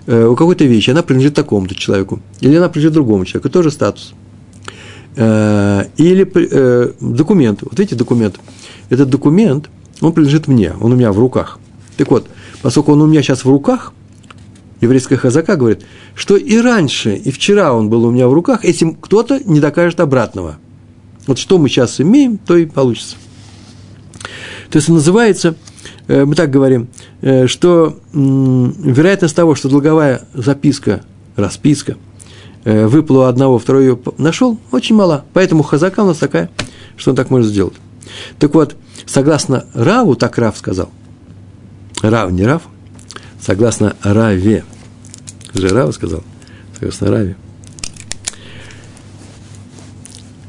[0.06, 4.14] Э, у какой-то вещи она принадлежит такому-то человеку, или она принадлежит другому человеку, тоже статус.
[5.16, 6.24] Э, или
[7.00, 7.62] документ.
[7.62, 8.40] Вот видите документ.
[8.90, 9.70] Этот документ,
[10.02, 11.60] он принадлежит мне, он у меня в руках.
[11.98, 12.28] Так вот,
[12.62, 13.94] поскольку он у меня сейчас в руках,
[14.82, 15.84] еврейская хазака говорит,
[16.16, 20.00] что и раньше, и вчера он был у меня в руках, этим кто-то не докажет
[20.00, 20.58] обратного.
[21.26, 23.18] Вот что мы сейчас имеем, то и получится.
[24.70, 25.56] То есть называется,
[26.08, 26.88] э, мы так говорим,
[27.22, 31.02] э, что вероятность того, что долговая записка,
[31.36, 31.98] расписка,
[32.64, 35.26] э, выпала у одного, второй ее нашел, очень мала.
[35.34, 36.50] Поэтому хазака у нас такая,
[36.96, 37.76] что он так может сделать.
[38.40, 40.90] Так вот, согласно Раву, так Рав сказал,
[42.02, 42.64] Рав, не Рав,
[43.42, 44.64] согласно Раве.
[45.54, 46.24] Же Рав сказал,
[46.74, 47.36] согласно Раве.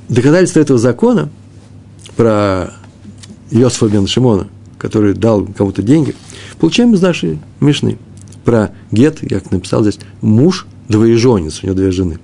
[0.08, 1.28] Доказательство этого закона
[2.16, 2.72] про
[3.50, 6.14] Йосифа бен Шимона, который дал кому-то деньги,
[6.58, 7.98] Получаем из нашей Мишны
[8.44, 12.18] про гет, как написал здесь, муж двоеженец, у него две жены.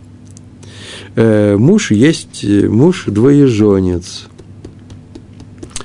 [1.14, 4.26] Э, муж есть муж двоеженец.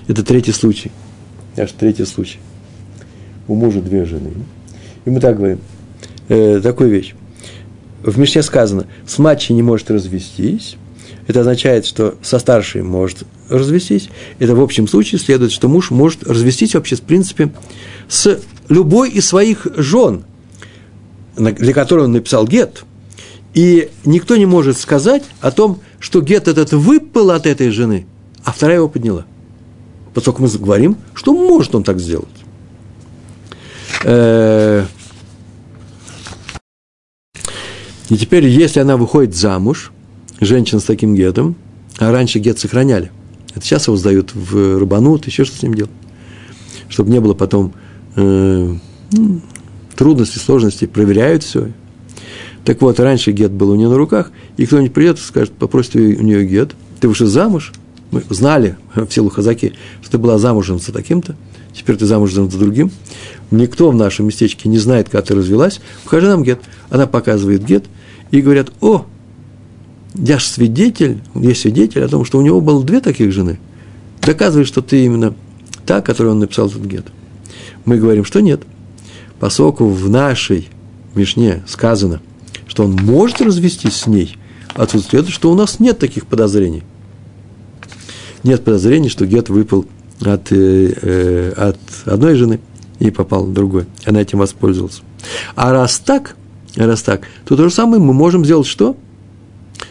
[0.07, 0.91] Это третий случай.
[1.57, 2.39] Аж третий случай.
[3.49, 4.29] У мужа две жены.
[5.05, 5.59] И мы так говорим.
[6.27, 7.15] Э, такую вещь.
[8.03, 10.77] В Мишне сказано, с младшей не может развестись.
[11.25, 14.09] Это означает, что со старшей может развестись.
[14.37, 17.51] Это в общем случае следует, что муж может развестись вообще, в принципе,
[18.07, 20.25] с любой из своих жен,
[21.35, 22.83] для которой он написал гет.
[23.55, 28.05] И никто не может сказать о том, что гет этот выпал от этой жены,
[28.43, 29.25] а вторая его подняла.
[30.13, 32.27] Поскольку мы говорим, что может он так сделать.
[34.03, 34.85] Э,
[38.09, 39.91] и теперь, если она выходит замуж,
[40.39, 41.55] женщина с таким гетом,
[41.97, 43.11] а раньше гет сохраняли,
[43.53, 45.91] это сейчас его сдают в рыбанут, еще что с ним делать,
[46.87, 47.73] чтобы не было потом
[48.15, 48.75] э,
[49.11, 49.41] ну,
[49.95, 51.71] трудностей, сложностей, проверяют все.
[52.63, 55.95] Так вот, раньше гет был у нее на руках, и кто-нибудь придет и скажет, попросит
[55.95, 57.73] у нее гет, ты уже замуж,
[58.11, 61.35] мы знали в силу Хазаки, что ты была замужем за таким-то,
[61.73, 62.91] теперь ты замужем за другим.
[63.51, 65.81] Никто в нашем местечке не знает, как ты развелась.
[66.03, 66.59] Покажи нам гет.
[66.89, 67.85] Она показывает гет–
[68.31, 69.05] и говорят, о,
[70.15, 73.59] я же свидетель, есть свидетель о том, что у него было две таких жены.
[74.21, 75.33] Доказывает, что ты именно
[75.85, 77.05] та, которую он написал этот гет.
[77.85, 78.61] Мы говорим, что нет.
[79.39, 80.69] Поскольку в нашей
[81.15, 82.21] Мишне сказано,
[82.67, 84.37] что он может развестись с ней,
[84.75, 86.83] отсутствует, что у нас нет таких подозрений.
[88.43, 89.85] Нет подозрений, что гет выпал
[90.21, 92.59] от, э, э, от одной жены
[92.99, 93.85] и попал в другой.
[94.05, 95.01] Она этим воспользовалась.
[95.55, 96.35] А раз так,
[96.75, 98.95] раз так, то то же самое мы можем сделать что?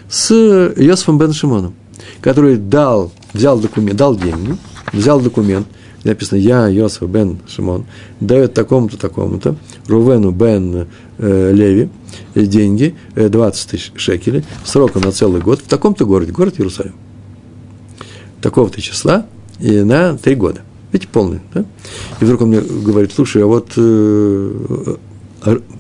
[0.08, 0.32] С
[0.76, 1.74] Йосифом бен Шимоном,
[2.20, 4.56] который дал, взял документ, дал деньги,
[4.92, 5.66] взял документ,
[6.04, 7.86] написано «Я, Йосиф бен Шимон,
[8.20, 10.88] дает такому-то, такому-то, Рувену бен
[11.18, 11.90] э, Леви
[12.34, 16.94] деньги, э, 20 тысяч шекелей, сроком на целый год, в таком-то городе, город Иерусалим.
[18.40, 19.26] Такого-то числа
[19.60, 20.60] и на три года.
[20.92, 21.64] Видите, полный, да?
[22.20, 24.96] И вдруг он мне говорит, слушай, а вот э,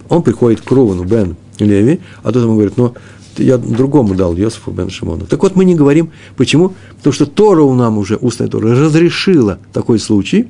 [0.08, 2.94] он приходит к Рувану бен Леви, а тот ему говорит, ну,
[3.38, 5.26] я другому дал Йосифу бен Шимону.
[5.26, 6.10] Так вот, мы не говорим.
[6.36, 6.74] Почему?
[6.96, 10.48] Потому что Тора у нам уже, устная Тора, разрешила такой случай.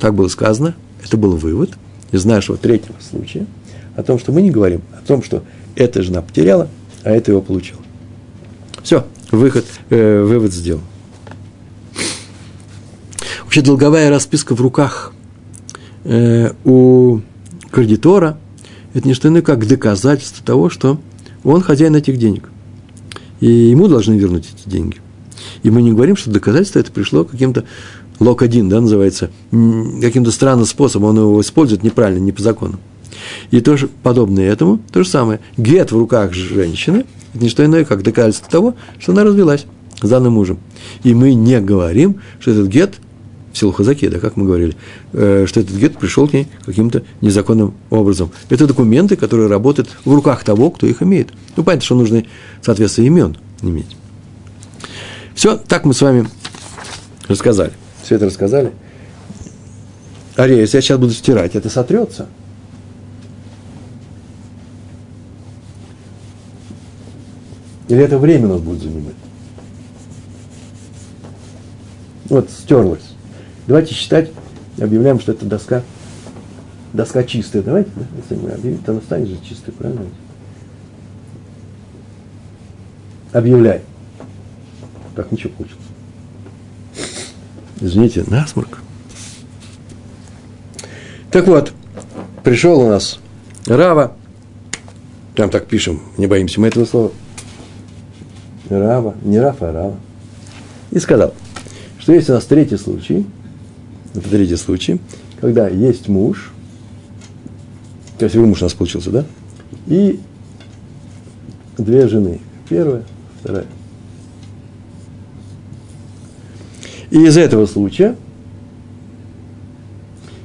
[0.00, 0.74] Так было сказано.
[1.04, 1.70] Это был вывод
[2.10, 3.46] из нашего третьего случая.
[3.96, 4.80] О том, что мы не говорим.
[4.92, 5.42] О том, что
[5.76, 6.68] эта жена потеряла,
[7.02, 7.80] а это его получила.
[8.82, 10.82] Все, выход, э, вывод сделан.
[13.54, 15.12] Вообще долговая расписка в руках
[16.02, 17.20] э, у
[17.70, 18.36] кредитора–
[18.94, 20.98] это не что иное, как доказательство того, что
[21.44, 22.50] он хозяин этих денег.
[23.38, 24.96] И ему должны вернуть эти деньги.
[25.62, 27.62] И мы не говорим, что доказательство это пришло каким-то
[28.18, 32.80] лок один, да, называется, каким-то странным способом, он его использует неправильно, не по закону.
[33.52, 35.38] И тоже подобное этому, то же самое.
[35.56, 39.66] Гет в руках женщины– это не что иное, как доказательство того, что она развелась
[40.02, 40.58] с данным мужем.
[41.04, 42.94] И мы не говорим, что этот гет
[43.54, 44.76] в силу Хазаки, да, как мы говорили,
[45.12, 48.32] э, что этот гет пришел к ней каким-то незаконным образом.
[48.50, 51.30] Это документы, которые работают в руках того, кто их имеет.
[51.56, 52.24] Ну, понятно, что нужно
[52.60, 53.96] соответствие имен иметь.
[55.36, 56.28] Все, так мы с вами
[57.28, 57.72] рассказали.
[58.02, 58.72] Все это рассказали.
[60.36, 62.26] Ария, если я сейчас буду стирать, это сотрется.
[67.88, 69.14] Или это время нас будет занимать?
[72.24, 73.13] Вот стерлось.
[73.66, 74.30] Давайте считать,
[74.78, 75.82] объявляем, что это доска,
[76.92, 77.62] доска чистая.
[77.62, 80.04] Давайте, да, если мы объявим, то она станет же чистой, правильно?
[83.32, 83.80] Объявляй.
[85.16, 85.82] Так, ничего получилось.
[87.80, 88.80] Извините, насморк.
[91.30, 91.72] Так вот,
[92.44, 93.18] пришел у нас
[93.66, 94.12] Рава,
[95.34, 97.12] прям так пишем, не боимся мы этого слова.
[98.68, 99.96] Рава, не Рафа, а Рава.
[100.90, 101.34] И сказал,
[101.98, 103.26] что есть у нас третий случай–
[104.14, 105.00] это третий случай,
[105.40, 106.52] когда есть муж,
[108.18, 109.24] красивый муж у нас получился, да?
[109.86, 110.20] И
[111.76, 112.40] две жены.
[112.68, 113.02] Первая,
[113.40, 113.66] вторая.
[117.10, 118.16] И из этого случая,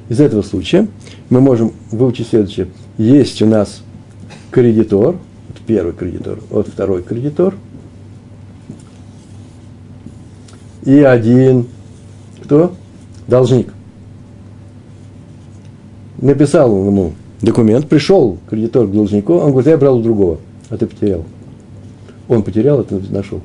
[0.10, 0.88] из этого случая
[1.29, 2.67] мы можем выучить следующее.
[2.97, 3.82] Есть у нас
[4.51, 5.15] кредитор,
[5.47, 7.55] вот первый кредитор, вот второй кредитор,
[10.84, 11.67] и один,
[12.43, 12.75] кто?
[13.30, 13.74] Должник.
[16.22, 20.39] Написал ему документ, пришел кредитор к должнику, он говорит, я брал у другого,
[20.70, 21.24] а ты потерял.
[22.28, 23.42] Он потерял, это нашел.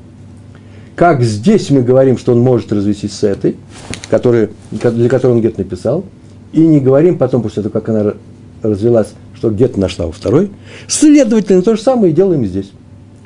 [0.95, 3.55] Как здесь мы говорим, что он может развестись с этой,
[4.09, 6.05] который, для которой он где-то написал,
[6.53, 8.13] и не говорим потом, после того, как она
[8.61, 10.51] развелась, что где-то нашла у второй.
[10.87, 12.71] Следовательно, то же самое и делаем здесь.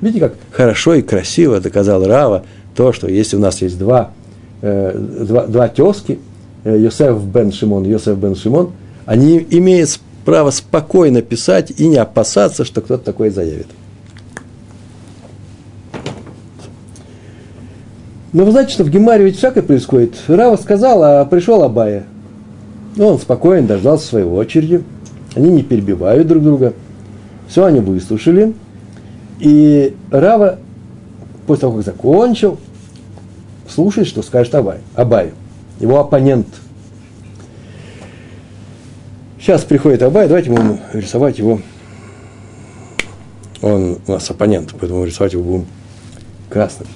[0.01, 2.43] Видите, как хорошо и красиво доказал Рава
[2.75, 4.11] то, что если у нас есть два,
[4.61, 6.19] э, два, два тезки,
[6.63, 8.71] Йосеф бен Шимон, Йосеф бен Шимон,
[9.05, 13.67] они имеют право спокойно писать и не опасаться, что кто-то такое заявит.
[18.31, 20.13] Но вы знаете, что в Гемаре ведь всякое происходит.
[20.27, 22.03] Рава сказал, а пришел Абая.
[22.95, 24.83] Ну, он спокоен, дождался своей очереди.
[25.35, 26.73] Они не перебивают друг друга.
[27.47, 28.53] Все они выслушали.
[29.39, 30.59] И Рава,
[31.47, 32.59] после того, как закончил,
[33.67, 34.77] слушает, что скажет Абай.
[34.93, 35.31] Абай,
[35.79, 36.47] его оппонент.
[39.39, 41.61] Сейчас приходит Абай, давайте будем рисовать его.
[43.61, 45.67] Он у нас оппонент, поэтому рисовать его будем
[46.49, 46.87] красным.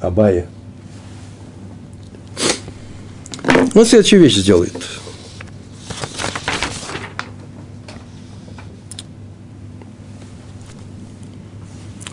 [0.00, 0.46] Абая.
[3.74, 4.74] Он следующую вещь сделает.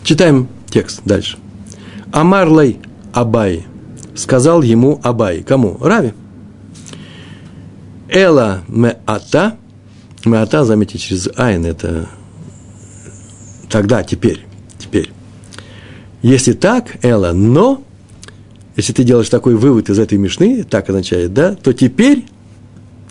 [0.02, 1.38] Читаем текст дальше.
[2.12, 2.78] Амарлай
[3.12, 3.66] Абай
[4.16, 5.42] сказал ему Абай.
[5.42, 5.76] Кому?
[5.80, 6.12] Рави.
[8.08, 9.56] Эла меата.
[10.24, 12.08] Меата, заметьте, через айн, это
[13.70, 14.44] тогда, теперь,
[14.78, 15.10] теперь.
[16.22, 17.84] Если так, Эла, но,
[18.74, 22.24] если ты делаешь такой вывод из этой мишны, так означает, да, то теперь,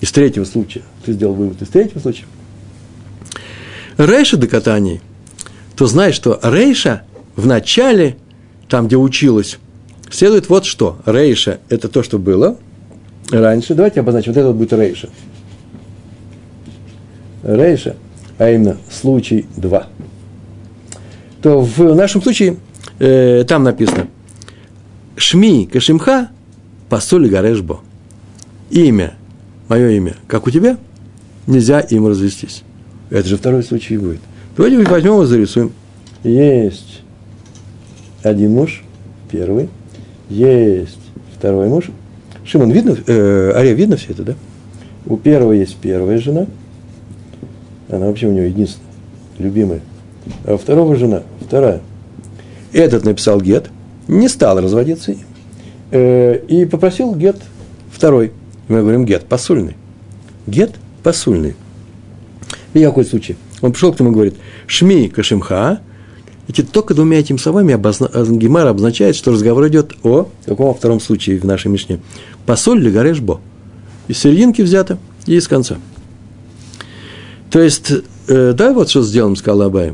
[0.01, 2.25] из третьего случая, ты сделал вывод из третьего случая,
[3.97, 4.99] Рейша до катаний–
[5.75, 7.03] то знает, что Рейша
[7.35, 8.17] в начале,
[8.69, 9.59] там, где училась,
[10.09, 10.99] следует вот что.
[11.05, 12.57] Рейша– это то, что было
[13.31, 13.75] раньше.
[13.75, 15.09] Давайте обозначим, вот это вот будет Рейша.
[17.43, 17.95] Рейша,
[18.37, 19.87] а именно случай 2.
[21.41, 22.57] То в нашем случае
[22.99, 24.07] э, там написано
[25.15, 26.29] Шми Кашимха
[26.89, 27.81] Пасуль Гарешбо.
[28.71, 29.13] Имя,
[29.67, 30.77] мое имя, как у тебя,
[31.45, 32.63] нельзя им развестись.
[33.09, 34.21] Это же второй случай будет–
[34.57, 35.73] Давайте возьмем и зарисуем.
[36.23, 37.01] Есть
[38.23, 38.83] один муж,
[39.29, 39.69] первый.
[40.29, 40.99] Есть
[41.37, 41.85] второй муж.
[42.43, 44.33] Шимон, видно, э, Ария, видно все это, да?
[45.05, 46.47] У первого есть первая жена.
[47.89, 48.91] Она вообще у него единственная,
[49.37, 49.81] любимая.
[50.45, 51.81] А у второго жена, вторая.
[52.73, 53.69] Этот написал гет,
[54.07, 55.15] не стал разводиться
[55.91, 57.37] э, и попросил гет
[57.91, 58.31] второй.
[58.67, 59.75] Мы говорим гет посульный.
[60.47, 61.55] Гет посульный.
[62.73, 63.37] И какой случай?
[63.61, 64.35] Он пришел к нему и говорит,
[64.67, 65.79] Шми Кашимха,
[66.47, 68.09] эти только двумя этими словами обозна...
[68.13, 71.99] Гемара обозначает, что разговор идет о каком втором случае в нашей Мишне.
[72.45, 73.41] Посоль ли Гарешбо.
[74.07, 75.77] Из серединки взято и из конца.
[77.49, 77.91] То есть,
[78.27, 79.93] э, да, вот что сделаем, сказал Абай.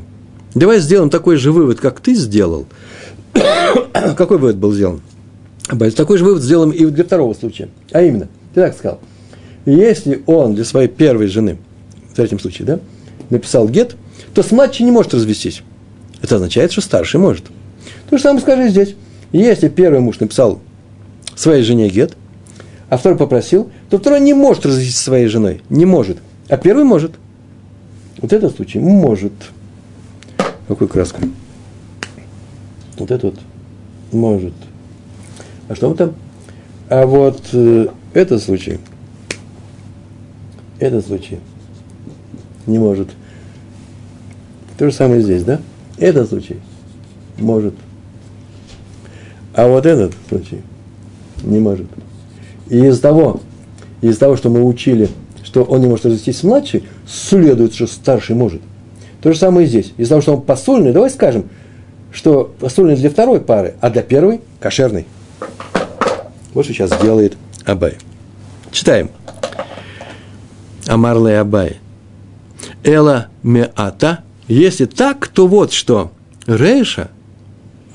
[0.54, 2.66] Давай сделаем такой же вывод, как ты сделал.
[4.18, 5.00] Какой вывод был сделан?
[5.70, 7.70] Абай, такой же вывод сделаем и для второго случая.
[7.94, 9.00] А именно, ты так сказал,
[9.66, 11.58] если он для своей первой жены,
[12.12, 12.80] в третьем случае, да,
[13.30, 13.96] написал гет,
[14.34, 15.64] то с младшей не может развестись.
[16.22, 17.46] Это означает, что старший может.
[18.10, 18.96] То же самое скажи здесь.
[19.32, 20.60] Если первый муж написал
[21.36, 22.16] своей жене гет,
[22.90, 25.62] а второй попросил, то второй не может развестись со своей женой.
[25.70, 26.18] Не может.
[26.50, 27.14] А первый может.
[28.18, 29.32] Вот этот случай может.
[30.68, 31.32] Какой краской?
[32.98, 33.36] Вот этот
[34.12, 34.54] может.
[35.70, 36.14] А что там?
[36.90, 38.80] А вот э, этот случай,
[40.80, 41.40] этот случай
[42.68, 43.08] не может.
[44.78, 45.62] То же самое здесь, да?
[46.02, 46.58] Этот случай
[47.38, 47.76] может.
[49.54, 50.62] А вот этот случай
[51.44, 51.86] не может.
[52.70, 53.40] И из того,
[54.02, 55.10] из того, что мы учили,
[55.44, 58.62] что он не может развестись младшей, следует, что старший может.
[59.22, 59.94] То же самое и здесь.
[59.98, 61.46] Из-за того, что он посольный, давай скажем,
[62.12, 65.06] что посольный для второй пары, а для первой– кошерный.
[66.56, 67.98] Вот что сейчас делает Абай.
[68.72, 69.12] Читаем.
[70.88, 71.78] Амарле Абай.
[72.84, 76.12] Эла меата если так, то вот что.
[76.46, 77.10] Рейша,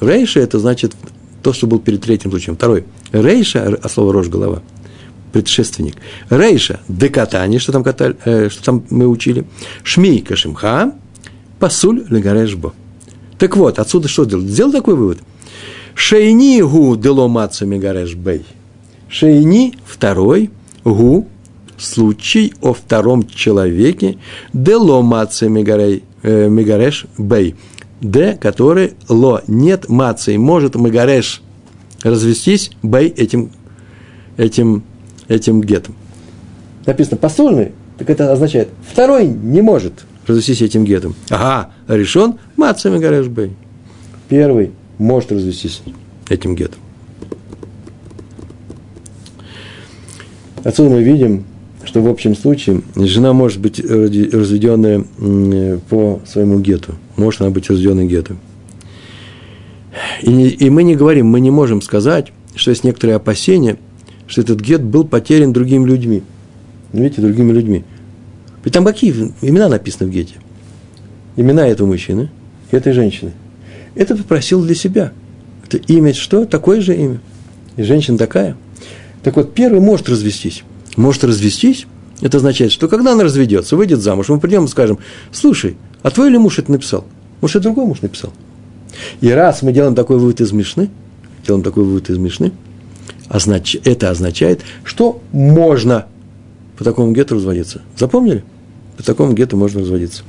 [0.00, 0.94] Рейша это значит
[1.42, 2.56] то, что был перед третьим случаем.
[2.56, 2.84] Второй.
[3.12, 4.62] Рейша, а слово рожь голова,
[5.32, 5.96] предшественник.
[6.30, 9.44] Рейша, декатани, что там, катали, э, что там мы учили.
[9.82, 10.92] Шми кашимха,
[11.58, 12.74] пасуль легарешбо.
[13.38, 14.42] Так вот, отсюда что сделал?
[14.44, 15.18] Сделал такой вывод.
[15.94, 18.44] Шейни гу дело маца мегареш бей.
[19.08, 20.50] Шейни, второй,
[20.84, 21.26] гу,
[21.78, 24.18] случай о втором человеке,
[24.52, 27.54] дело маца мегарей э, Мегареш Бей.
[28.02, 31.40] Д, который ло, нет мацей, может Мегареш
[32.02, 33.52] развестись Бей этим,
[34.36, 34.82] этим,
[35.28, 35.94] этим гетом.
[36.84, 41.14] Написано посольный, так это означает, второй не может развестись этим гетом.
[41.30, 43.52] Ага, решен Маца Мегареш Бей.
[44.28, 45.82] Первый может развестись
[46.28, 46.80] этим гетом.
[50.64, 51.44] Отсюда мы видим,
[51.96, 55.02] что в общем случае жена может быть разведенная
[55.88, 56.94] по своему гету.
[57.16, 58.36] Может она быть разведенной гету.
[60.20, 63.78] И, и мы не говорим, мы не можем сказать, что есть некоторые опасения,
[64.26, 66.22] что этот гет был потерян другими людьми.
[66.92, 67.82] Ну, видите, другими людьми.
[68.62, 70.34] Ведь там какие имена написаны в гете?
[71.36, 72.28] Имена этого мужчины
[72.72, 73.32] и этой женщины.
[73.94, 75.14] Это попросил для себя.
[75.66, 76.44] Это имя что?
[76.44, 77.20] Такое же имя.
[77.78, 78.54] И женщина такая.
[79.22, 80.62] Так вот, первый может развестись.
[80.96, 81.86] Может развестись,
[82.20, 84.98] это означает, что когда она разведется, выйдет замуж, мы придем и скажем,
[85.30, 87.04] слушай, а твой ли муж это написал?
[87.40, 88.32] Может, и другой муж написал?
[89.20, 90.90] И раз мы делаем такой вывод из Мишны,
[91.46, 92.52] делаем такой вывод из Мишны,
[93.28, 96.06] означ, это означает, что можно
[96.78, 97.82] по такому гету разводиться.
[97.96, 98.44] Запомнили?
[98.96, 100.22] По такому гету можно разводиться.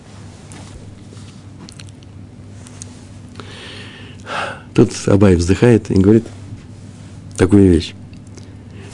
[4.75, 6.25] Тут Абай вздыхает и говорит
[7.37, 7.93] такую вещь.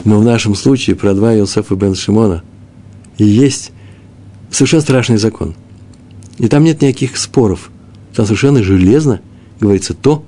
[0.04, 2.43] Но в нашем случае про два Иосифа бен Шимона
[3.18, 3.72] есть
[4.51, 5.56] совершенно страшный закон.
[6.38, 7.70] И там нет никаких споров.
[8.16, 9.22] Там совершенно железно
[9.60, 10.24] говорится то,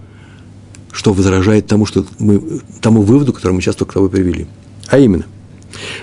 [0.91, 4.47] что возражает тому, что мы, тому выводу, который мы сейчас только тобой привели.
[4.87, 5.25] А именно,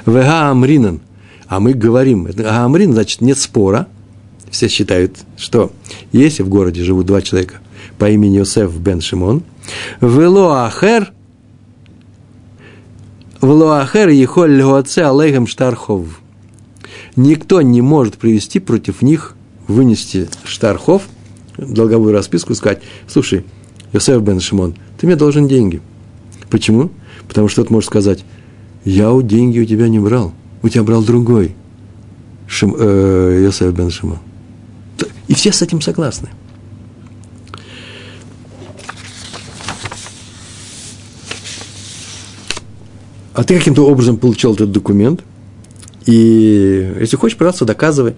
[0.05, 1.01] Вега Амринан,
[1.49, 3.89] а мы говорим, это Амрин, значит, нет спора.
[4.51, 5.73] Все считают, что
[6.13, 7.55] если в городе живут два человека
[7.99, 9.43] по имени Йосеф бен Шимон,
[10.03, 11.13] Вело Ахер,
[13.43, 16.21] Вело Ахер Ехоль Льгоце Алейхам Штархов.
[17.17, 19.35] Никто не может привести против них,
[19.67, 21.03] вынести Штархов,
[21.59, 23.45] долговую расписку, сказать, слушай,
[23.93, 25.81] Йосеф бен Шимон, ты мне должен деньги.
[26.51, 26.91] Почему?
[27.27, 28.25] Потому что ты можешь сказать,
[28.85, 30.33] я у деньги у тебя не брал,
[30.63, 31.57] у тебя брал другой
[32.47, 34.19] Шим, э, Йосеф бен Шимон.
[35.27, 36.29] И все с этим согласны.
[43.35, 45.25] А ты каким-то образом получил этот документ,
[46.07, 48.15] и если хочешь, пожалуйста, доказывай,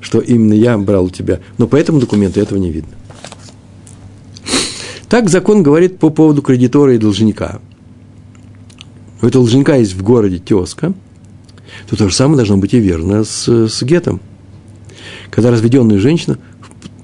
[0.00, 1.40] что именно я брал у тебя.
[1.56, 2.94] Но по этому документу этого не видно.
[5.08, 7.60] Так закон говорит по поводу кредитора и должника.
[9.22, 10.92] У этого должника есть в городе тезка,
[11.88, 14.20] то то же самое должно быть и верно с, с гетом.
[15.30, 16.38] Когда разведенная женщина,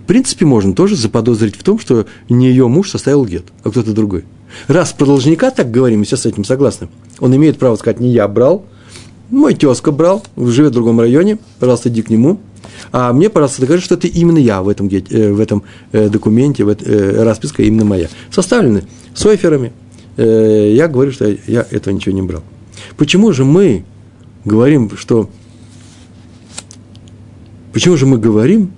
[0.04, 3.92] в принципе, можно тоже заподозрить в том, что не ее муж составил гет, а кто-то
[3.92, 4.24] другой.
[4.68, 6.88] Раз про должника так говорим, мы все с этим согласны,
[7.18, 8.64] он имеет право сказать, не я брал,
[9.30, 12.38] мой тезка брал, живет в другом районе, пожалуйста, иди к нему–
[12.92, 16.64] а мне, пожалуйста, докажи, что это именно я в этом, э, в этом э, документе,
[16.64, 18.09] в этой, э, расписка именно моя.
[18.30, 18.84] Составлены
[19.14, 19.72] соферами.
[20.16, 22.44] Я говорю, что я этого ничего не брал.
[22.96, 23.84] Почему же мы
[24.44, 25.28] говорим, что...
[27.72, 28.70] Почему же мы говорим,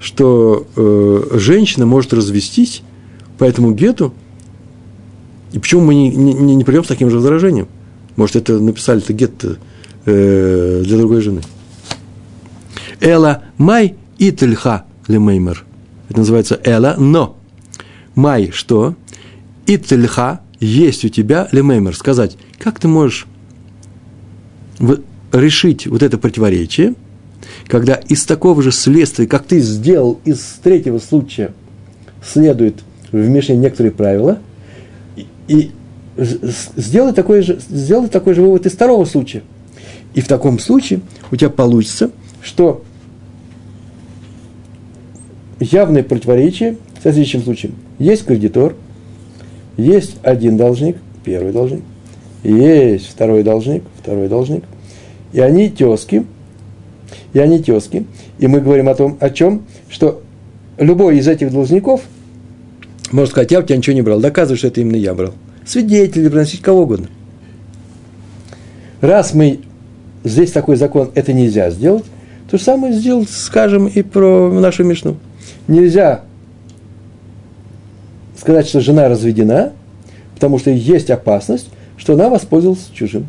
[0.00, 0.66] что
[1.34, 2.82] женщина может развестись
[3.36, 4.14] по этому гету,
[5.52, 7.68] и почему мы не, не, не придем с таким же возражением?
[8.16, 9.44] Может, это написали это гет
[10.04, 11.42] э, для другой жены?
[13.00, 15.64] Эла май ительха лемеймер.
[16.08, 17.36] Это называется эла, но.
[18.14, 18.94] Май что?
[19.66, 21.94] Ительха есть у тебя лемеймер.
[21.94, 23.26] Сказать, как ты можешь
[25.32, 26.94] решить вот это противоречие,
[27.66, 31.52] когда из такого же следствия, как ты сделал из третьего случая,
[32.24, 32.76] следует
[33.12, 34.38] в Мишне некоторые правила,
[35.48, 35.70] и,
[36.16, 39.42] сделай такой, же, сделай такой же вывод из второго случая.
[40.14, 42.10] И в таком случае у тебя получится,
[42.42, 42.82] что
[45.60, 47.72] явное противоречие в следующем случае.
[47.98, 48.74] Есть кредитор,
[49.76, 51.82] есть один должник, первый должник,
[52.42, 54.64] есть второй должник, второй должник,
[55.32, 56.24] и они тески,
[57.32, 58.06] и они тески,
[58.38, 60.22] и мы говорим о том, о чем, что
[60.78, 62.02] любой из этих должников
[63.12, 65.34] может сказать, я у тебя ничего не брал, доказывай, что это именно я брал.
[65.66, 67.08] Свидетели, приносить кого угодно.
[69.00, 69.60] Раз мы
[70.24, 72.04] здесь такой закон, это нельзя сделать,
[72.50, 75.16] то же самое сделать, скажем, и про нашу Мишну
[75.68, 76.22] нельзя
[78.36, 79.72] сказать, что жена разведена,
[80.34, 83.26] потому что есть опасность, что она воспользовалась чужим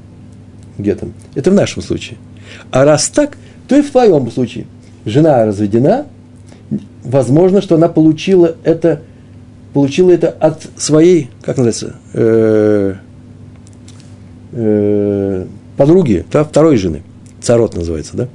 [0.77, 1.13] гетом.
[1.35, 2.17] Это в нашем случае.
[2.71, 4.65] А раз так, то и в твоем случае.
[5.05, 6.05] Жена разведена,
[7.03, 9.01] возможно, что она получила это,
[9.73, 12.95] получила это от своей, как называется, э,
[14.51, 15.45] э,
[15.77, 17.03] подруги, да, второй жены.
[17.41, 18.29] Царот называется, да?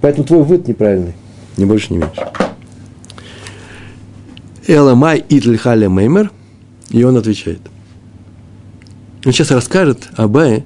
[0.00, 1.14] Поэтому твой вывод неправильный.
[1.56, 2.26] Ни больше, ни меньше.
[4.66, 6.30] Эламай Итльхаля Меймер,
[6.90, 7.60] и он отвечает.
[9.24, 10.64] Он сейчас расскажет Абае,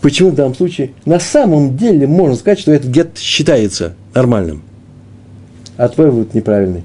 [0.00, 4.62] почему в данном случае на самом деле можно сказать, что этот гет считается нормальным,
[5.76, 6.84] а твой вывод неправильный.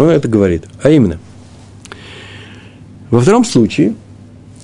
[0.00, 0.64] Он это говорит.
[0.82, 1.18] А именно,
[3.10, 3.94] во втором случае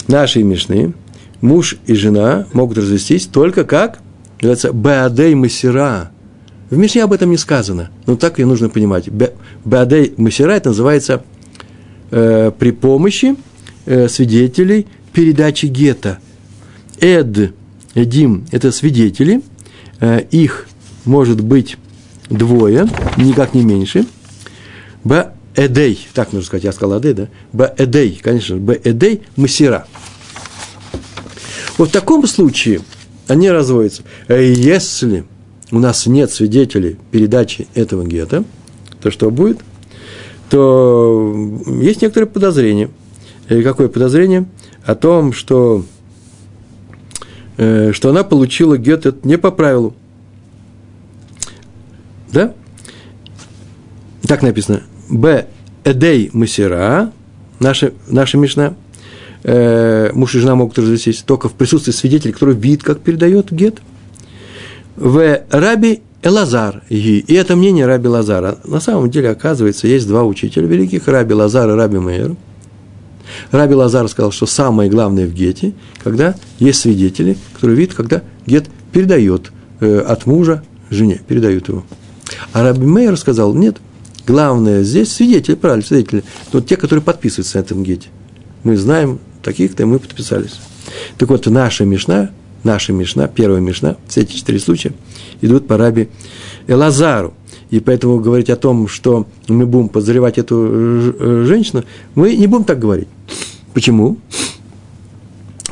[0.09, 0.95] нашей Мишны
[1.43, 3.99] муж и жена могут развестись только как,
[4.41, 6.11] называется, беадей масира.
[6.71, 9.11] В Мишне об этом не сказано, но так и нужно понимать.
[9.67, 11.23] Беадей масира это называется
[12.11, 13.37] э, при помощи
[13.85, 16.19] э, свидетелей передачи гетто.
[16.99, 17.53] Эд,
[17.95, 19.43] Эдим– это свидетели,
[20.01, 20.67] э, их
[21.05, 21.77] может быть
[22.31, 24.07] двое, никак не меньше.
[25.07, 27.29] Б Эдей, так нужно сказать, я сказал Эдей, да?
[27.53, 29.87] Б Эдей, конечно, Б Эдей Масира.
[31.79, 32.81] Вот в таком случае
[33.29, 34.03] они разводятся.
[34.29, 35.25] Если
[35.71, 38.43] у нас нет свидетелей передачи этого гетто,
[39.01, 39.61] то что будет?
[40.51, 41.37] То
[41.81, 42.91] есть некоторые подозрения.
[43.49, 44.47] И какое подозрение?
[44.85, 45.85] О том, что,
[47.59, 49.95] э, что она получила гет не по правилу.
[52.33, 52.55] Да?
[54.27, 54.83] Так написано.
[55.09, 55.47] Б.
[55.85, 57.13] Эдей Масира,
[57.61, 58.75] наша, наша Мишна,
[59.45, 63.79] э, муж и жена могут развестись только в присутствии свидетеля, который видит, как передает гет.
[64.97, 65.43] В.
[65.51, 66.83] Раби Элазар.
[66.89, 68.59] И это мнение Раби Лазара.
[68.65, 72.35] На самом деле, оказывается, есть два учителя великих, Раби Лазар и Раби Мейер.
[73.53, 78.67] Раби Лазар сказал, что самое главное в гете, когда есть свидетели, которые видят, когда гет
[78.93, 81.85] передает э, от мужа жене, передают его.
[82.53, 83.77] А Раби Мейер сказал, нет,
[84.27, 88.09] главное здесь свидетели, правильно, свидетели, вот те, которые подписываются на этом гете.
[88.65, 90.61] Мы знаем таких-то, мы подписались.
[91.19, 92.31] Так вот, наша Мишна,
[92.65, 94.93] наша Мишна, первая Мишна, все эти четыре случая
[95.41, 96.09] идут по Раби
[96.67, 97.35] Элазару.
[97.71, 102.65] И поэтому говорить о том, что мы будем подозревать эту э, женщину, мы не будем
[102.65, 103.09] так говорить.
[103.75, 104.19] Почему?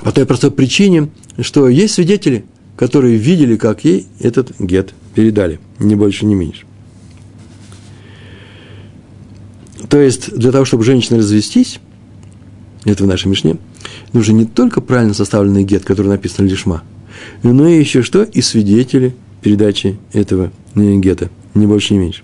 [0.02, 1.09] По той простой причине,
[1.40, 2.44] что есть свидетели,
[2.76, 6.66] которые видели, как ей этот гет передали, ни больше, ни меньше.
[9.89, 11.80] То есть, для того, чтобы женщины развестись,
[12.85, 13.57] это в нашей Мишне,
[14.12, 16.82] нужен не только правильно составленный гет, который написан лишма,
[17.43, 18.22] но и еще что?
[18.22, 22.22] И свидетели передачи этого э, гета, ни больше, ни меньше.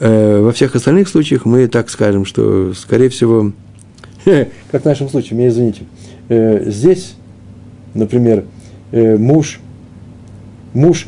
[0.00, 3.52] Э, во всех остальных случаях мы так скажем, что, скорее всего,
[4.70, 5.82] как в нашем случае, меня извините,
[6.28, 7.14] э, здесь,
[7.94, 8.44] например,
[8.90, 9.60] муж,
[10.72, 11.06] муж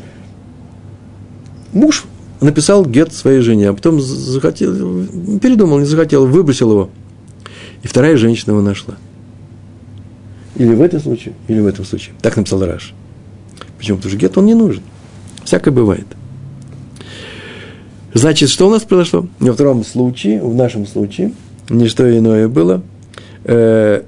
[1.73, 2.05] муж
[2.41, 4.73] написал гет своей жене, а потом захотел,
[5.41, 6.89] передумал, не захотел, выбросил его.
[7.83, 8.95] И вторая женщина его нашла.
[10.55, 12.15] Или в этом случае, или в этом случае.
[12.21, 12.93] Так написал Раш.
[13.77, 13.97] Почему?
[13.97, 14.83] Потому что гет он не нужен.
[15.43, 16.05] Всякое бывает.
[18.13, 19.27] Значит, что у нас произошло?
[19.39, 21.31] Во втором случае, в нашем случае,
[21.69, 22.83] не что иное было.
[23.45, 24.03] Э,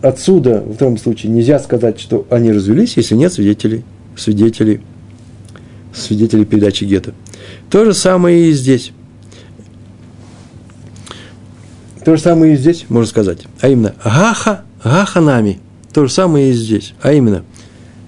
[0.00, 3.84] отсюда, в втором случае, нельзя сказать, что они развелись, если нет свидетелей,
[4.16, 4.80] свидетелей
[5.94, 7.14] свидетелей передачи гетто.
[7.70, 8.92] То же самое и здесь.
[12.04, 13.40] То же самое и здесь, можно сказать.
[13.60, 15.60] А именно, гаха, гаха нами.
[15.92, 16.94] То же самое и здесь.
[17.02, 17.44] А именно,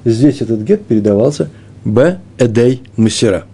[0.04, 1.50] здесь этот гет передавался
[1.84, 3.44] б эдей мусера.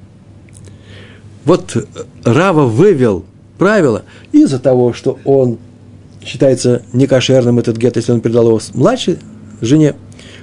[1.45, 1.77] Вот
[2.25, 3.25] Рава вывел
[3.59, 5.59] правило из-за того, что он
[6.23, 9.19] считается некошерным этот гет, если он передал его младшей
[9.61, 9.95] жене,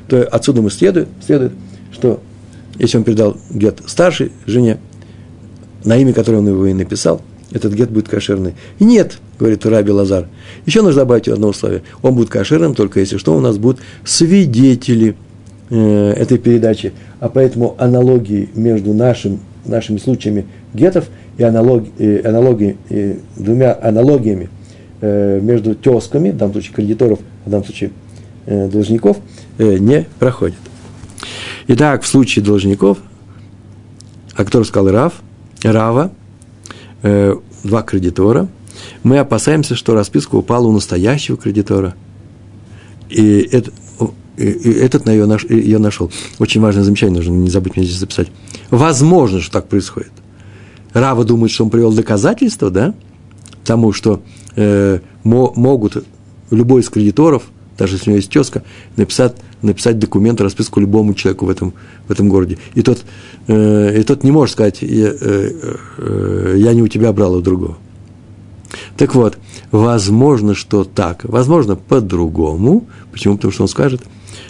[0.07, 1.53] то отсюда мы следует, следует
[1.91, 2.21] что
[2.78, 4.78] если он передал гет старшей жене,
[5.84, 7.21] на имя которой он его и написал,
[7.51, 8.55] этот гет будет кошерный.
[8.80, 10.28] И нет, говорит Раби Лазар,
[10.65, 11.84] еще нужно добавить одно условие.
[12.01, 15.15] Он будет кошерным только если что, у нас будут свидетели
[15.69, 16.93] э, этой передачи.
[17.19, 21.05] А поэтому аналогии между нашим, нашими случаями гетов
[21.38, 22.78] и аналоги, э, аналогии,
[23.36, 24.49] двумя аналогиями
[25.01, 27.91] э, между тесками, в данном случае кредиторов, в данном случае
[28.47, 29.17] э, должников,
[29.57, 30.64] не проходит.
[31.68, 32.99] Итак, в случае должников,
[34.36, 35.13] о котором сказал Рав,
[35.63, 36.11] Рава,
[37.01, 38.47] э, два кредитора,
[39.01, 41.95] мы опасаемся, что расписка упала у настоящего кредитора.
[43.09, 43.72] И, это,
[44.38, 46.11] и, и этот ее, наш, ее нашел.
[46.38, 48.28] Очень важное замечание, нужно не забыть мне здесь записать.
[48.70, 50.11] Возможно, что так происходит.
[50.93, 52.93] Рава думает, что он привел доказательства, да,
[53.63, 54.22] тому, что
[54.55, 56.05] э, мо, могут
[56.51, 57.43] любой из кредиторов,
[57.78, 58.63] даже если у него есть тезка,
[58.97, 61.74] написать написать документ, расписку любому человеку в этом,
[62.08, 62.58] в этом городе.
[62.74, 63.03] И тот,
[63.47, 65.51] э, и тот не может сказать, я, э,
[65.97, 67.78] э, я не у тебя брал, а у другого.
[68.97, 69.38] Так вот,
[69.72, 72.86] возможно, что так, возможно, по-другому.
[73.12, 73.36] Почему?
[73.36, 74.01] Потому что он скажет,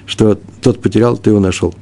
[0.06, 1.74] что тот потерял, ты его нашел.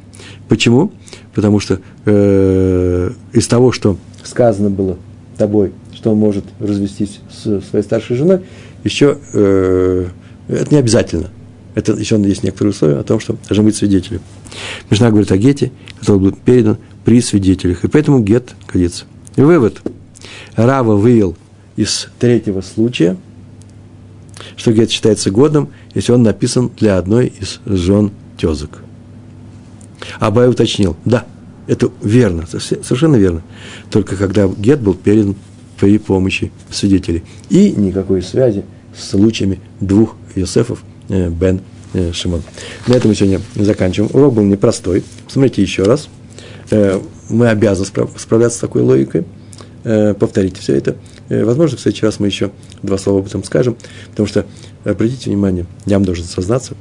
[0.49, 0.91] Почему?
[1.34, 4.97] Потому что э, из того, что сказано было
[5.38, 8.41] тобой, что он может развестись с своей старшей женой,
[8.84, 10.07] еще э,
[10.47, 11.30] это не обязательно–
[11.76, 14.19] это еще есть некоторые условия о том, что должны быть свидетели.
[14.89, 17.84] Мишна говорит о гете, который будет передан при свидетелях.
[17.84, 19.05] И поэтому гет годится.
[19.36, 19.82] И вывод.
[20.55, 21.36] Рава вывел
[21.76, 23.17] из третьего случая,
[24.55, 28.84] что гет считается годным, если он написан для одной из жен тезок.
[30.19, 31.26] Абай уточнил, да,
[31.67, 33.41] это верно, совершенно верно.
[33.89, 35.36] Только когда гет был передан
[35.80, 37.24] при помощи свидетелей.
[37.49, 38.63] И никакой связи
[38.95, 41.61] с случаями двух Йосефов, Бен
[41.93, 42.41] э, Шимон.
[42.87, 44.11] На этом мы сегодня заканчиваем.
[44.13, 45.03] Урок был непростой.
[45.25, 46.09] Посмотрите еще раз.
[46.71, 46.99] Э,
[47.29, 47.85] мы обязаны
[48.17, 49.25] справляться с такой логикой.
[49.83, 50.95] Повторите все это.
[51.27, 52.51] Возможно, в следующий раз мы еще
[52.83, 53.75] два слова об этом скажем,
[54.11, 54.45] потому что,
[54.85, 56.75] обратите внимание, я вам должен сознаться,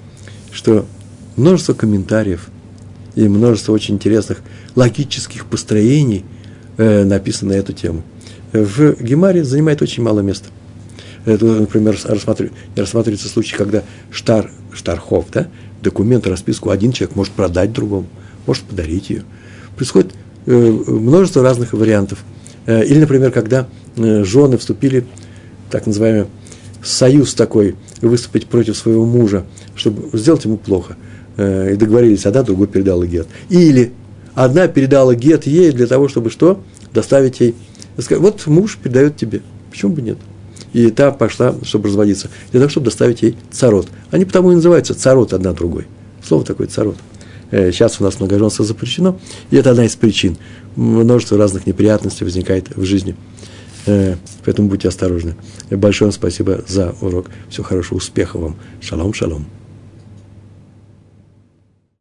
[0.52, 0.86] что
[1.34, 2.48] множество комментариев
[3.16, 4.38] и множество очень интересных
[4.76, 6.24] логических построений
[6.76, 8.04] написано на эту тему.
[8.52, 10.50] В Гемаре занимает очень мало места–
[11.24, 15.48] это, например, рассматривается, рассматривается случай, когда штар, штархов, да,
[15.82, 18.06] документ, расписку один человек может продать другому,
[18.46, 19.22] может подарить ее.
[19.76, 20.12] Происходит
[20.46, 22.18] э, множество разных вариантов.
[22.66, 25.06] Э, или, например, когда э, жены вступили,
[25.70, 26.26] так называемый,
[26.82, 29.44] союз такой, выступить против своего мужа,
[29.76, 30.96] чтобы сделать ему плохо.
[31.36, 33.28] Э, и договорились, одна другой передала гет.
[33.48, 33.92] Или
[34.34, 36.60] одна передала гет ей для того, чтобы что?
[36.92, 37.54] Доставить ей.
[37.96, 39.42] Вот муж передает тебе.
[39.70, 40.18] Почему бы нет?
[40.72, 43.88] И та пошла, чтобы разводиться, для того, чтобы доставить ей царот.
[44.10, 45.86] Они потому и называются царот одна другой.
[46.26, 46.96] Слово такое царот.
[47.50, 49.18] Э, сейчас у нас многоженство запрещено,
[49.50, 50.36] и это одна из причин.
[50.76, 53.14] Множество разных неприятностей возникает в жизни.
[53.86, 55.34] Э, поэтому будьте осторожны.
[55.70, 57.26] Большое вам спасибо за урок.
[57.50, 58.56] Всего хорошего, успехов вам.
[58.80, 59.46] Шалом, шалом.